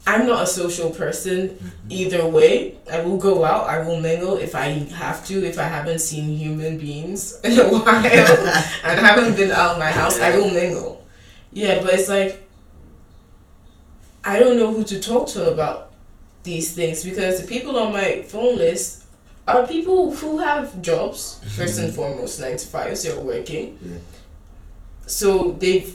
i'm 0.07 0.25
not 0.25 0.41
a 0.41 0.47
social 0.47 0.89
person 0.89 1.49
mm-hmm. 1.49 1.67
either 1.89 2.25
way. 2.25 2.75
I 2.91 3.01
will 3.01 3.17
go 3.17 3.45
out. 3.45 3.69
I 3.69 3.77
will 3.85 3.99
mingle 4.01 4.37
if 4.37 4.55
i 4.55 4.65
have 5.03 5.23
to 5.27 5.45
if 5.45 5.59
i 5.59 5.63
haven't 5.77 5.99
seen 5.99 6.35
human 6.35 6.77
beings 6.79 7.39
in 7.43 7.59
a 7.59 7.69
while 7.73 7.85
and 8.85 8.99
haven't 8.99 9.35
been 9.37 9.51
out 9.51 9.73
of 9.73 9.79
my 9.79 9.91
house, 9.91 10.19
I 10.19 10.35
will 10.35 10.49
mingle. 10.49 11.05
Yeah, 11.51 11.81
but 11.83 11.93
it's 11.93 12.09
like 12.09 12.48
I 14.23 14.39
don't 14.39 14.57
know 14.57 14.73
who 14.73 14.83
to 14.85 14.99
talk 14.99 15.27
to 15.29 15.51
about 15.51 15.91
these 16.43 16.73
things 16.73 17.03
because 17.03 17.41
the 17.41 17.47
people 17.47 17.77
on 17.77 17.93
my 17.93 18.23
phone 18.23 18.57
list 18.57 19.05
are 19.47 19.65
people 19.65 20.13
who 20.15 20.39
have 20.39 20.81
jobs 20.81 21.39
mm-hmm. 21.39 21.49
first 21.49 21.79
and 21.79 21.93
foremost, 21.93 22.39
nine 22.39 22.57
to 22.57 22.67
five, 22.67 23.01
they're 23.01 23.19
working. 23.19 23.77
Yeah. 23.81 23.97
So 25.05 25.51
they 25.53 25.87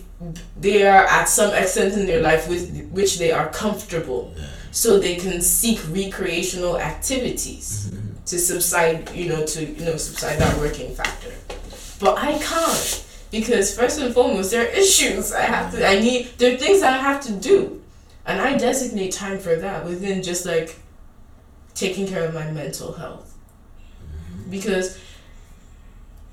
they 0.59 0.87
are 0.87 1.05
at 1.05 1.29
some 1.29 1.55
extent 1.55 1.95
in 1.95 2.07
their 2.07 2.23
life 2.23 2.49
with 2.49 2.91
which 2.91 3.19
they 3.19 3.31
are 3.31 3.49
comfortable, 3.51 4.33
Yeah. 4.37 4.47
so 4.71 4.99
they 4.99 5.17
can 5.17 5.41
seek 5.41 5.81
recreational 5.91 6.79
activities 6.81 7.91
mm-hmm. 7.91 8.25
to 8.25 8.39
subside, 8.39 9.11
you 9.15 9.29
know, 9.29 9.45
to 9.47 9.65
you 9.65 9.85
know 9.85 9.97
subside 9.97 10.39
that 10.39 10.59
working 10.59 10.95
factor. 10.95 11.33
But 12.01 12.19
I 12.19 12.39
can't 12.39 13.05
because 13.31 13.77
first 13.77 14.01
and 14.01 14.13
foremost 14.15 14.51
there 14.51 14.67
are 14.67 14.71
issues 14.71 15.33
I 15.33 15.43
have 15.43 15.73
to. 15.73 15.87
I 15.87 16.01
need 16.01 16.29
there 16.39 16.55
are 16.55 16.59
things 16.59 16.83
I 16.83 16.93
have 16.93 17.21
to 17.23 17.33
do, 17.33 17.83
and 18.27 18.41
I 18.41 18.57
designate 18.57 19.13
time 19.13 19.39
for 19.39 19.55
that 19.57 19.85
within 19.85 20.23
just 20.23 20.47
like 20.47 20.77
taking 21.75 22.07
care 22.07 22.25
of 22.25 22.35
my 22.35 22.51
mental 22.51 22.93
health 22.93 23.35
because 24.51 24.99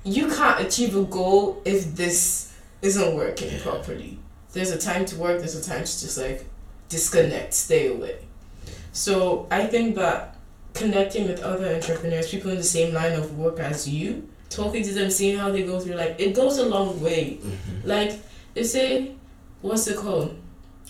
you 0.04 0.28
can't 0.28 0.60
achieve 0.66 0.96
a 0.96 1.02
goal 1.04 1.60
if 1.64 1.94
this 1.96 2.52
isn't 2.82 3.14
working 3.14 3.52
Yeah. 3.52 3.62
properly. 3.62 4.18
There's 4.52 4.70
a 4.70 4.78
time 4.78 5.04
to 5.06 5.16
work. 5.16 5.38
There's 5.38 5.54
a 5.54 5.62
time 5.62 5.84
to 5.84 6.00
just 6.00 6.18
like 6.18 6.44
disconnect, 6.88 7.54
stay 7.54 7.88
away. 7.88 8.16
So 8.92 9.46
I 9.50 9.66
think 9.66 9.94
that 9.96 10.36
connecting 10.74 11.26
with 11.28 11.40
other 11.42 11.74
entrepreneurs, 11.74 12.28
people 12.30 12.50
in 12.50 12.56
the 12.56 12.62
same 12.62 12.92
line 12.92 13.12
of 13.12 13.36
work 13.38 13.58
as 13.60 13.88
you, 13.88 14.28
talking 14.50 14.82
to 14.82 14.92
them, 14.92 15.10
seeing 15.10 15.38
how 15.38 15.50
they 15.50 15.62
go 15.62 15.80
through 15.80 15.94
life, 15.94 16.16
it 16.18 16.34
goes 16.34 16.58
a 16.58 16.64
long 16.66 17.00
way. 17.00 17.38
Mhm. 17.42 17.86
Like 17.86 18.20
they 18.54 18.64
say, 18.64 19.12
what's 19.62 19.86
it 19.86 19.96
called? 19.96 20.36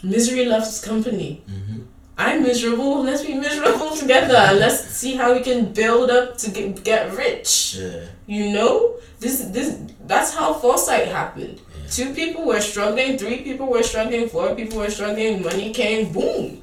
Misery 0.03 0.45
loves 0.47 0.81
company. 0.85 1.43
Mhm. 1.49 1.87
I'm 2.19 2.43
miserable. 2.43 3.03
Let's 3.03 3.23
be 3.25 3.35
miserable 3.35 3.97
together. 4.03 4.53
Let's 4.59 4.81
see 4.88 5.15
how 5.15 5.33
we 5.35 5.41
can 5.41 5.73
build 5.73 6.11
up 6.11 6.37
to 6.38 6.51
get, 6.51 6.85
get 6.85 7.12
rich. 7.17 7.77
Yeah. 7.79 8.05
You 8.27 8.53
know, 8.53 8.97
this 9.21 9.41
this 9.57 9.79
that's 10.07 10.35
how 10.35 10.55
foresight 10.55 11.09
happened. 11.09 11.61
Yeah. 11.61 11.91
Two 11.91 12.15
people 12.15 12.45
were 12.45 12.61
struggling, 12.61 13.17
three 13.19 13.38
people 13.43 13.67
were 13.67 13.83
struggling, 13.83 14.29
four 14.29 14.55
people 14.55 14.79
were 14.79 14.91
struggling. 14.91 15.43
Money 15.43 15.73
came, 15.73 16.12
boom. 16.12 16.62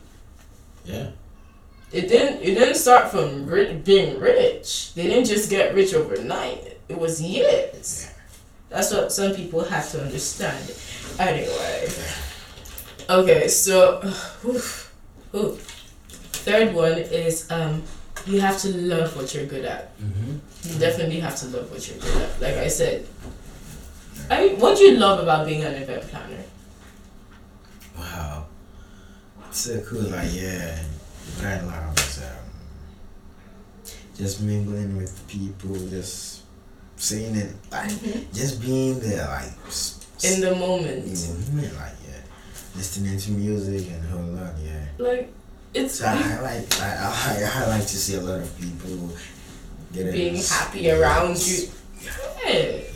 Yeah. 0.85 1.07
It 1.91 2.07
didn't. 2.07 2.41
It 2.43 2.53
didn't 2.53 2.75
start 2.75 3.09
from 3.09 3.47
ri- 3.47 3.73
being 3.83 4.19
rich. 4.19 4.93
They 4.93 5.07
didn't 5.07 5.25
just 5.25 5.49
get 5.49 5.73
rich 5.73 5.93
overnight. 5.95 6.77
It 6.87 6.97
was 6.99 7.19
years. 7.21 8.11
That's 8.69 8.93
what 8.93 9.11
some 9.11 9.33
people 9.33 9.63
have 9.65 9.89
to 9.91 10.01
understand. 10.03 10.61
Anyway. 11.17 11.89
Okay, 13.09 13.47
so 13.47 14.01
oof, 14.45 14.93
oof. 15.33 15.57
third 16.45 16.75
one 16.75 16.93
is 16.93 17.49
um, 17.49 17.81
you 18.27 18.39
have 18.39 18.59
to 18.61 18.69
love 18.77 19.15
what 19.17 19.33
you're 19.33 19.45
good 19.45 19.65
at. 19.65 19.97
Mhm. 19.99 20.39
You 20.63 20.79
definitely 20.79 21.19
have 21.19 21.35
to 21.41 21.47
love 21.47 21.71
what 21.71 21.81
you're 21.87 21.97
good 21.97 22.21
at. 22.21 22.39
Like 22.41 22.57
I 22.57 22.67
said, 22.67 23.07
I 24.29 24.49
what 24.59 24.77
do 24.77 24.83
you 24.83 24.97
love 24.97 25.19
about 25.23 25.47
being 25.47 25.63
an 25.63 25.73
event 25.73 26.03
planner? 26.09 26.43
Wow. 27.97 28.45
So 29.51 29.81
cool, 29.81 30.01
like 30.13 30.29
yeah. 30.31 30.77
What 31.37 31.47
I 31.47 31.61
love 31.65 31.97
is 31.97 32.19
um 32.21 32.45
just 34.15 34.41
mingling 34.41 34.97
with 34.97 35.17
people, 35.27 35.73
just 35.89 36.43
saying 36.97 37.35
it 37.35 37.55
like 37.71 37.89
just 38.33 38.61
being 38.61 38.99
there, 38.99 39.25
like 39.25 39.49
in 40.23 40.41
the 40.41 40.53
moment. 40.53 41.05
In 41.07 41.13
the 41.15 41.33
moment, 41.49 41.73
like 41.73 41.98
listening 42.79 43.17
to 43.19 43.31
music 43.31 43.91
and 43.91 44.01
whole 44.09 44.21
lot, 44.39 44.53
yeah. 44.63 44.85
Like 44.97 45.29
it's 45.73 45.95
So 45.99 46.05
I 46.05 46.39
like 46.41 46.79
I, 46.79 46.87
I, 46.87 47.63
I 47.63 47.67
like 47.67 47.81
to 47.81 47.97
see 47.97 48.15
a 48.15 48.21
lot 48.21 48.39
of 48.39 48.49
people 48.59 49.11
being 49.93 50.37
happy 50.37 50.89
around 50.89 51.35
you. 51.45 51.67
Yeah, 52.01 52.51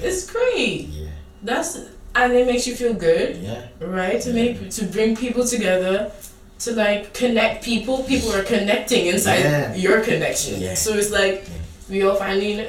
it's 0.08 0.32
great. 0.32 0.88
Yeah, 0.88 1.10
That's 1.43 1.76
and 2.15 2.32
it 2.34 2.48
makes 2.48 2.65
you 2.67 2.76
feel 2.76 2.93
good, 2.93 3.36
yeah, 3.38 3.67
right? 3.82 4.22
To 4.22 4.32
make 4.34 4.69
to 4.72 4.86
bring 4.86 5.15
people 5.17 5.46
together, 5.46 6.12
to 6.60 6.72
like 6.72 7.13
connect 7.13 7.63
people. 7.65 8.04
People 8.04 8.32
are 8.34 8.43
connecting 8.43 9.08
inside 9.08 9.39
Yeah. 9.39 9.76
your 9.76 10.02
connection. 10.02 10.62
Yeah. 10.62 10.76
So 10.76 10.93
it's 10.93 11.12
like 11.12 11.43
Yeah. 11.43 11.54
we 11.89 12.04
all 12.04 12.15
finally. 12.15 12.65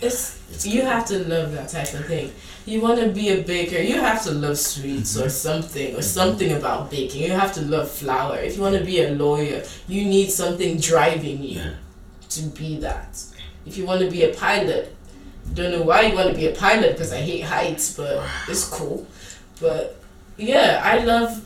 It's 0.00 0.37
It's 0.50 0.66
you 0.66 0.82
have 0.82 1.06
to 1.06 1.18
love 1.28 1.52
that 1.52 1.68
type 1.68 1.92
of 1.94 2.06
thing. 2.06 2.32
You 2.64 2.80
want 2.80 3.00
to 3.00 3.08
be 3.08 3.30
a 3.30 3.42
baker, 3.42 3.78
you 3.78 3.94
have 3.94 4.22
to 4.24 4.30
love 4.30 4.58
sweets 4.58 5.16
or 5.16 5.20
mm-hmm. 5.22 5.28
something, 5.28 5.94
or 5.94 5.98
mm-hmm. 5.98 6.02
something 6.02 6.52
about 6.52 6.90
baking. 6.90 7.22
You 7.22 7.32
have 7.32 7.52
to 7.54 7.62
love 7.62 7.90
flour. 7.90 8.38
If 8.38 8.56
you 8.56 8.62
want 8.62 8.76
to 8.76 8.84
be 8.84 9.02
a 9.02 9.10
lawyer, 9.10 9.62
you 9.86 10.04
need 10.04 10.30
something 10.30 10.78
driving 10.78 11.42
you 11.42 11.60
yeah, 11.60 11.74
to 12.30 12.42
be 12.42 12.78
that. 12.80 13.22
If 13.66 13.76
you 13.76 13.84
want 13.86 14.00
to 14.00 14.10
be 14.10 14.24
a 14.24 14.34
pilot, 14.34 14.94
don't 15.54 15.72
know 15.72 15.82
why 15.82 16.02
you 16.02 16.14
want 16.14 16.30
to 16.30 16.34
be 16.34 16.46
a 16.46 16.54
pilot 16.54 16.92
because 16.92 17.12
I 17.12 17.18
hate 17.18 17.42
heights, 17.42 17.94
but 17.94 18.26
it's 18.48 18.64
cool. 18.68 19.06
But 19.60 20.00
yeah, 20.36 20.80
I 20.84 21.04
love 21.04 21.44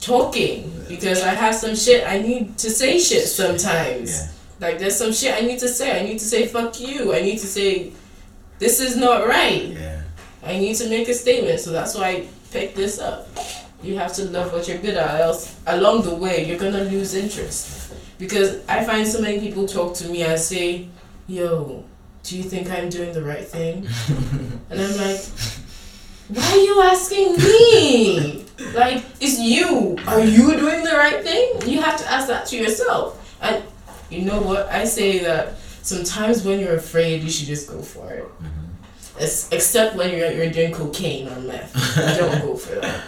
talking 0.00 0.84
because 0.88 1.22
I 1.22 1.30
have 1.30 1.54
some 1.54 1.74
shit 1.74 2.06
I 2.06 2.18
need 2.18 2.58
to 2.58 2.70
say 2.70 2.98
shit 2.98 3.26
sometimes. 3.26 4.20
yeah. 4.20 4.30
Like 4.60 4.78
there's 4.78 4.96
some 4.96 5.12
shit 5.12 5.34
I 5.34 5.40
need 5.40 5.58
to 5.60 5.68
say. 5.68 6.00
I 6.00 6.04
need 6.04 6.18
to 6.18 6.24
say 6.24 6.46
fuck 6.46 6.78
you. 6.80 7.14
I 7.14 7.22
need 7.22 7.38
to 7.38 7.46
say 7.46 7.92
this 8.58 8.80
is 8.80 8.96
not 8.96 9.26
right. 9.26 9.64
yeah. 9.66 10.02
I 10.42 10.58
need 10.58 10.76
to 10.76 10.88
make 10.88 11.08
a 11.08 11.14
statement. 11.14 11.60
So 11.60 11.72
that's 11.72 11.94
why 11.94 12.08
I 12.08 12.28
picked 12.52 12.76
this 12.76 12.98
up. 12.98 13.28
You 13.82 13.98
have 13.98 14.12
to 14.14 14.24
love 14.26 14.52
what 14.52 14.68
you're 14.68 14.78
good 14.78 14.96
at, 14.96 15.20
else 15.20 15.60
along 15.66 16.02
the 16.02 16.14
way 16.14 16.46
you're 16.46 16.58
gonna 16.58 16.84
lose 16.84 17.14
interest. 17.14 17.92
Because 18.18 18.66
I 18.68 18.84
find 18.84 19.06
so 19.06 19.20
many 19.20 19.40
people 19.40 19.66
talk 19.66 19.94
to 19.96 20.08
me 20.08 20.22
and 20.22 20.38
say, 20.40 20.88
"Yo, 21.26 21.84
do 22.22 22.36
you 22.36 22.44
think 22.44 22.70
I'm 22.70 22.88
doing 22.88 23.12
the 23.12 23.22
right 23.22 23.46
thing?" 23.46 23.86
and 24.70 24.80
I'm 24.80 24.96
like, 24.96 25.20
"Why 26.28 26.50
are 26.52 26.56
you 26.56 26.82
asking 26.82 27.36
me? 27.36 28.44
like, 28.74 29.04
it's 29.20 29.38
you. 29.38 29.98
Are 30.06 30.20
you 30.24 30.56
doing 30.56 30.84
the 30.84 30.96
right 30.96 31.22
thing? 31.22 31.68
You 31.70 31.82
have 31.82 31.98
to 31.98 32.10
ask 32.10 32.28
that 32.28 32.46
to 32.46 32.56
yourself." 32.56 33.20
And 33.42 33.62
you 34.08 34.22
know 34.22 34.40
what? 34.40 34.68
I 34.70 34.84
say 34.84 35.18
that 35.18 35.54
sometimes 35.84 36.42
when 36.42 36.58
you're 36.58 36.74
afraid, 36.74 37.22
you 37.22 37.30
should 37.30 37.46
just 37.46 37.68
go 37.68 37.80
for 37.80 38.10
it. 38.10 38.24
Mm-hmm. 38.24 39.20
Es- 39.20 39.52
except 39.52 39.94
when 39.94 40.16
you're, 40.16 40.32
you're 40.32 40.50
doing 40.50 40.72
cocaine 40.72 41.28
or 41.28 41.38
meth. 41.40 41.72
Don't 42.18 42.42
go 42.42 42.56
for 42.56 42.80
that. 42.80 43.00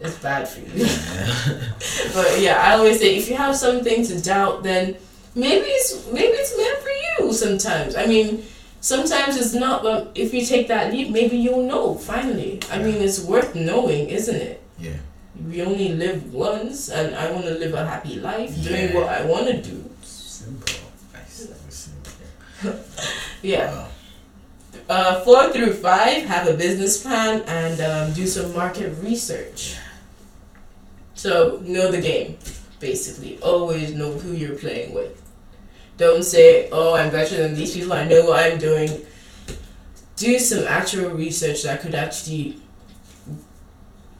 It's 0.00 0.18
bad 0.18 0.48
for 0.48 0.60
you. 0.60 0.84
but 2.14 2.40
yeah, 2.40 2.60
I 2.60 2.74
always 2.74 2.98
say 2.98 3.16
if 3.16 3.28
you 3.28 3.36
have 3.36 3.54
something 3.56 4.04
to 4.06 4.20
doubt, 4.20 4.62
then 4.62 4.96
maybe 5.34 5.66
it's 5.66 6.10
maybe 6.10 6.32
it's 6.32 6.56
meant 6.56 6.78
for 6.78 7.24
you. 7.24 7.32
Sometimes, 7.32 7.94
I 7.94 8.06
mean, 8.06 8.42
sometimes 8.80 9.36
it's 9.36 9.54
not. 9.54 9.84
But 9.84 10.10
if 10.16 10.34
you 10.34 10.44
take 10.44 10.66
that 10.68 10.92
leap, 10.92 11.10
maybe 11.10 11.36
you'll 11.36 11.66
know. 11.68 11.94
Finally, 11.94 12.60
I 12.70 12.78
mean, 12.78 12.96
it's 12.96 13.22
worth 13.22 13.54
knowing, 13.54 14.08
isn't 14.08 14.34
it? 14.34 14.62
Yeah. 14.78 14.96
We 15.46 15.62
only 15.62 15.90
live 15.90 16.32
once, 16.32 16.88
and 16.88 17.14
I 17.14 17.30
want 17.30 17.44
to 17.44 17.54
live 17.54 17.74
a 17.74 17.86
happy 17.86 18.16
life 18.16 18.60
doing 18.62 18.94
what 18.94 19.08
I 19.08 19.24
want 19.24 19.46
to 19.46 19.62
do. 19.62 19.91
Yeah. 23.42 23.88
Uh, 24.88 25.20
four 25.22 25.52
through 25.52 25.72
five, 25.72 26.24
have 26.26 26.46
a 26.46 26.54
business 26.54 27.02
plan 27.02 27.42
and 27.48 27.80
um, 27.80 28.12
do 28.14 28.26
some 28.26 28.54
market 28.54 28.96
research. 29.02 29.76
So, 31.14 31.60
know 31.64 31.90
the 31.90 32.00
game, 32.00 32.38
basically. 32.78 33.40
Always 33.40 33.94
know 33.94 34.12
who 34.12 34.32
you're 34.32 34.56
playing 34.56 34.94
with. 34.94 35.20
Don't 35.96 36.22
say, 36.22 36.68
oh, 36.70 36.94
I'm 36.94 37.10
better 37.10 37.36
than 37.36 37.54
these 37.54 37.74
people, 37.74 37.92
I 37.92 38.04
know 38.04 38.26
what 38.26 38.44
I'm 38.44 38.58
doing. 38.58 39.04
Do 40.16 40.38
some 40.38 40.64
actual 40.68 41.10
research 41.10 41.64
that 41.64 41.80
could 41.80 41.94
actually 41.94 42.60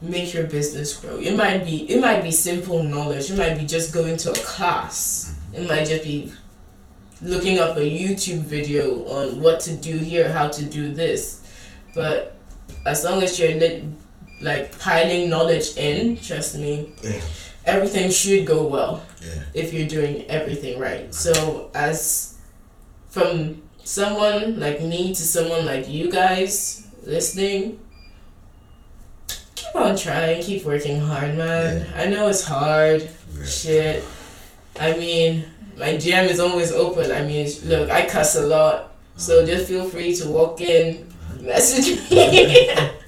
make 0.01 0.35
your 0.35 0.45
business 0.45 0.97
grow. 0.97 1.17
It 1.19 1.37
might 1.37 1.65
be 1.65 1.89
it 1.89 2.01
might 2.01 2.23
be 2.23 2.33
simple 2.33 2.83
knowledge. 2.83 3.31
It 3.31 3.39
might 3.39 3.57
be 3.57 3.65
just 3.65 3.95
going 3.95 4.17
to 4.19 4.33
a 4.33 4.35
class. 4.35 5.35
It 5.55 5.69
might 5.69 5.87
just 5.87 6.03
be 6.03 6.33
looking 7.23 7.59
up 7.59 7.77
a 7.77 7.81
YouTube 7.81 8.41
video 8.41 9.05
on 9.07 9.41
what 9.41 9.61
to 9.61 9.75
do 9.77 9.97
here, 9.97 10.33
how 10.33 10.49
to 10.49 10.65
do 10.65 10.93
this. 10.93 11.41
But 11.95 12.37
as 12.87 13.05
long 13.05 13.23
as 13.23 13.39
you're 13.39 13.55
lit, 13.55 13.85
like 14.41 14.77
piling 14.79 15.31
knowledge 15.31 15.77
in, 15.77 16.17
trust 16.17 16.57
me, 16.59 16.93
Yeah. 17.03 17.21
everything 17.65 18.11
should 18.11 18.45
go 18.45 18.67
well 18.67 19.03
Yeah. 19.25 19.43
if 19.55 19.73
you're 19.73 19.87
doing 19.89 20.25
everything 20.29 20.79
right. 20.81 21.15
So 21.15 21.71
as 21.75 22.35
from 23.09 23.63
someone 23.85 24.59
like 24.59 24.81
me 24.81 25.15
to 25.15 25.23
someone 25.23 25.65
like 25.67 25.89
you 25.89 26.11
guys 26.11 26.83
listening, 27.05 27.79
keep 29.55 29.75
on 29.77 29.97
trying, 29.97 30.43
keep 30.43 30.65
working 30.65 31.01
hard, 31.01 31.37
man. 31.37 31.87
I 31.97 32.07
know 32.07 32.29
it's 32.29 32.45
hard. 32.45 33.09
Yeah. 33.39 33.45
Shit. 33.47 34.05
I 34.81 34.93
mean, 34.97 35.45
my 35.79 35.97
gym 35.97 36.27
is 36.27 36.41
always 36.41 36.73
open. 36.73 37.11
I 37.11 37.23
mean, 37.23 37.49
look, 37.65 37.91
I 37.91 38.07
cuss 38.07 38.37
a 38.37 38.47
lot, 38.47 38.95
so 39.17 39.45
just 39.45 39.69
feel 39.69 39.89
free 39.89 40.15
to 40.17 40.29
walk 40.29 40.61
in, 40.61 41.07
message 41.41 42.11
me. 42.11 42.71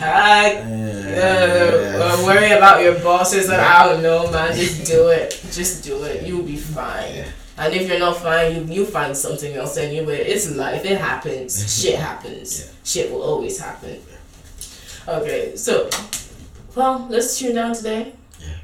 I 0.00 0.54
uh, 0.54 2.22
worry 2.24 2.52
about 2.52 2.82
your 2.82 2.98
bosses 3.00 3.48
and 3.48 3.60
I 3.60 3.88
don't 3.88 4.02
know, 4.02 4.30
man. 4.30 4.54
Just 4.54 4.86
do 4.86 5.08
it. 5.18 5.30
Just 5.50 5.84
do 5.84 6.02
it. 6.04 6.26
You'll 6.26 6.44
be 6.44 6.56
fine. 6.56 7.24
And 7.56 7.74
if 7.74 7.88
you're 7.88 7.98
not 7.98 8.18
fine, 8.18 8.68
you 8.68 8.74
you 8.74 8.86
find 8.86 9.16
something 9.16 9.54
else 9.54 9.76
anyway. 9.76 10.20
It's 10.24 10.54
life. 10.54 10.84
It 10.84 10.98
happens. 10.98 11.82
Shit 11.82 11.98
happens. 11.98 12.60
Yeah. 12.60 12.72
Shit 12.84 13.12
will 13.12 13.22
always 13.22 13.58
happen. 13.58 14.00
Okay, 15.08 15.56
so 15.56 15.90
well, 16.76 17.06
let's 17.10 17.38
tune 17.38 17.56
down 17.56 17.74
today. 17.74 18.12
Yeah. 18.40 18.58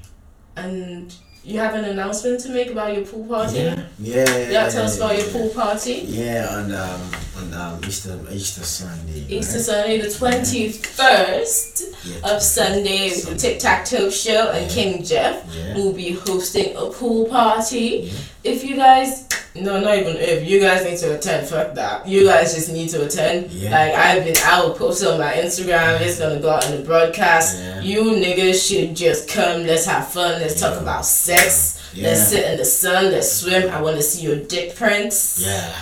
And 0.57 1.15
you 1.44 1.59
have 1.59 1.74
an 1.74 1.85
announcement 1.85 2.40
to 2.40 2.48
make 2.48 2.70
about 2.70 2.94
your 2.96 3.04
pool 3.04 3.24
party. 3.26 3.59
Yeah. 3.59 3.87
Yeah. 3.98 4.24
Yeah, 4.28 4.50
yeah 4.50 4.68
tell 4.68 4.85
us 4.85 4.96
about 4.96 5.16
your 5.18 5.28
pool 5.28 5.50
party. 5.50 6.04
Yeah, 6.07 6.48
on 6.50 6.74
um 6.74 7.00
on 7.37 7.54
um 7.54 7.80
Easter 7.87 8.18
Easter 8.33 8.62
Sunday. 8.64 9.24
Easter 9.28 9.59
right? 9.59 9.64
Sunday, 9.64 10.00
the 10.00 10.11
twenty 10.11 10.68
first 10.72 11.83
Yeah. 12.04 12.35
of 12.35 12.42
Sunday, 12.42 13.11
the 13.11 13.35
Tic 13.35 13.59
Tac 13.59 13.85
Toe 13.85 14.11
Show 14.11 14.50
and 14.52 14.70
King 14.70 15.02
Jeff 15.04 15.44
Yeah. 15.54 15.74
will 15.74 15.92
be 15.92 16.12
hosting 16.12 16.74
a 16.76 16.87
pool 16.90 17.26
party. 17.26 18.11
Yeah. 18.11 18.52
If 18.52 18.64
you 18.64 18.76
guys, 18.76 19.28
no, 19.57 19.81
not 19.81 19.97
even 19.97 20.17
if, 20.17 20.49
you 20.49 20.59
guys 20.59 20.85
need 20.85 20.99
to 20.99 21.17
attend. 21.17 21.47
Fuck 21.47 21.75
that. 21.75 22.09
You 22.09 22.25
guys 22.25 22.55
just 22.55 22.73
need 22.73 22.88
to 22.88 23.07
attend. 23.07 23.53
Yeah. 23.53 23.71
Like 23.71 23.95
I've 23.95 24.25
been, 24.25 24.37
I 24.45 24.61
will 24.61 24.75
post 24.75 25.03
it 25.03 25.09
on 25.09 25.19
my 25.19 25.33
Instagram. 25.33 26.01
It's 26.01 26.19
gonna 26.19 26.40
go 26.40 26.51
out 26.51 26.69
in 26.69 26.77
the 26.77 26.85
broadcast. 26.85 27.59
Yeah. 27.59 27.81
You 27.81 28.03
niggas 28.03 28.69
should 28.69 28.97
just 28.97 29.29
come. 29.29 29.64
Let's 29.64 29.87
have 29.87 30.09
fun. 30.09 30.40
Let's 30.40 30.61
talk 30.61 30.81
about 30.81 31.05
sex. 31.05 31.93
Yeah. 31.95 32.09
Let's 32.09 32.29
sit 32.29 32.51
in 32.51 32.59
the 32.59 32.64
sun. 32.64 33.12
Let's 33.12 33.31
swim. 33.31 33.71
I 33.71 33.81
want 33.81 33.97
to 33.97 34.03
see 34.03 34.27
your 34.27 34.37
dick 34.37 34.75
prints. 34.75 35.40
Yeah. 35.47 35.73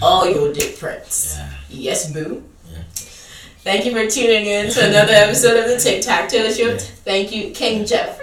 All 0.00 0.30
your 0.30 0.52
dick 0.52 0.78
prints. 0.78 1.34
Yeah. 1.36 1.50
Yes, 1.68 2.12
boo. 2.12 2.44
Yeah. 2.70 2.82
Thank 3.64 3.86
you 3.86 3.90
for 3.90 4.08
tuning 4.08 4.46
in 4.46 4.70
to 4.70 4.88
another 4.88 5.14
episode 5.14 5.56
of 5.56 5.68
the 5.68 5.78
Tic 5.78 6.02
Tac 6.02 6.28
Toe 6.28 6.48
Show. 6.52 6.70
Yeah. 6.70 6.78
Thank 6.78 7.32
you, 7.32 7.50
King 7.50 7.84
Jeff. 7.84 8.20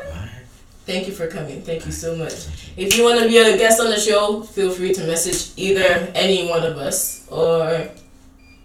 Alright. 0.84 0.96
Thank 0.96 1.08
you 1.08 1.13
for 1.13 1.28
coming. 1.28 1.62
Thank 1.62 1.86
you 1.86 1.91
so 1.91 2.15
much. 2.15 2.48
If 2.76 2.98
you 2.98 3.04
want 3.04 3.19
to 3.22 3.28
be 3.28 3.38
a 3.38 3.58
guest 3.58 3.80
on 3.80 3.89
the 3.89 4.00
show, 4.00 4.41
feel 4.43 4.72
free 4.72 4.93
to 4.93 5.04
message 5.06 5.52
either 5.58 6.12
any 6.13 6.50
one 6.50 6.63
of 6.63 6.78
us 6.78 7.26
or 7.30 7.89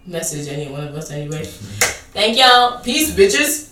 message 0.05 0.47
any 0.47 0.71
one 0.71 0.87
of 0.87 0.95
us 0.95 1.11
anyway. 1.11 1.43
Thank 1.45 2.37
y'all. 2.37 2.79
Peace, 2.81 3.11
bitches. 3.11 3.69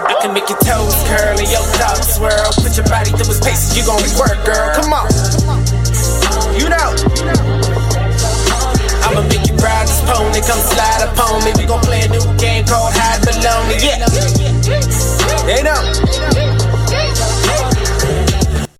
I 0.00 0.14
can 0.20 0.32
make 0.32 0.48
your 0.48 0.58
toes 0.58 0.94
curl 1.08 1.38
and 1.38 1.48
your 1.50 1.62
thoughts 1.76 2.16
swirl. 2.16 2.52
Put 2.62 2.76
your 2.76 2.86
body 2.86 3.10
through 3.10 3.34
its 3.34 3.40
paces, 3.44 3.76
you 3.76 3.84
gon' 3.84 4.02
work, 4.18 4.44
girl. 4.44 4.74
Come 4.74 4.92
on. 4.92 5.08
You 6.58 6.68
know. 6.68 7.57
I'ma 9.08 9.22
make 9.22 9.48
you 9.48 9.56
ride 9.56 9.88
this 9.88 10.02
pony, 10.04 10.40
come 10.44 10.60
slide 10.60 11.00
upon 11.08 11.42
me. 11.42 11.52
We 11.56 11.64
gon' 11.64 11.80
play 11.80 12.02
a 12.02 12.08
new 12.08 12.20
game 12.36 12.66
called 12.66 12.92
Hide 12.92 13.22
Baloney. 13.24 13.80
Yeah. 13.80 14.04
They 15.46 15.62
know. 15.62 16.67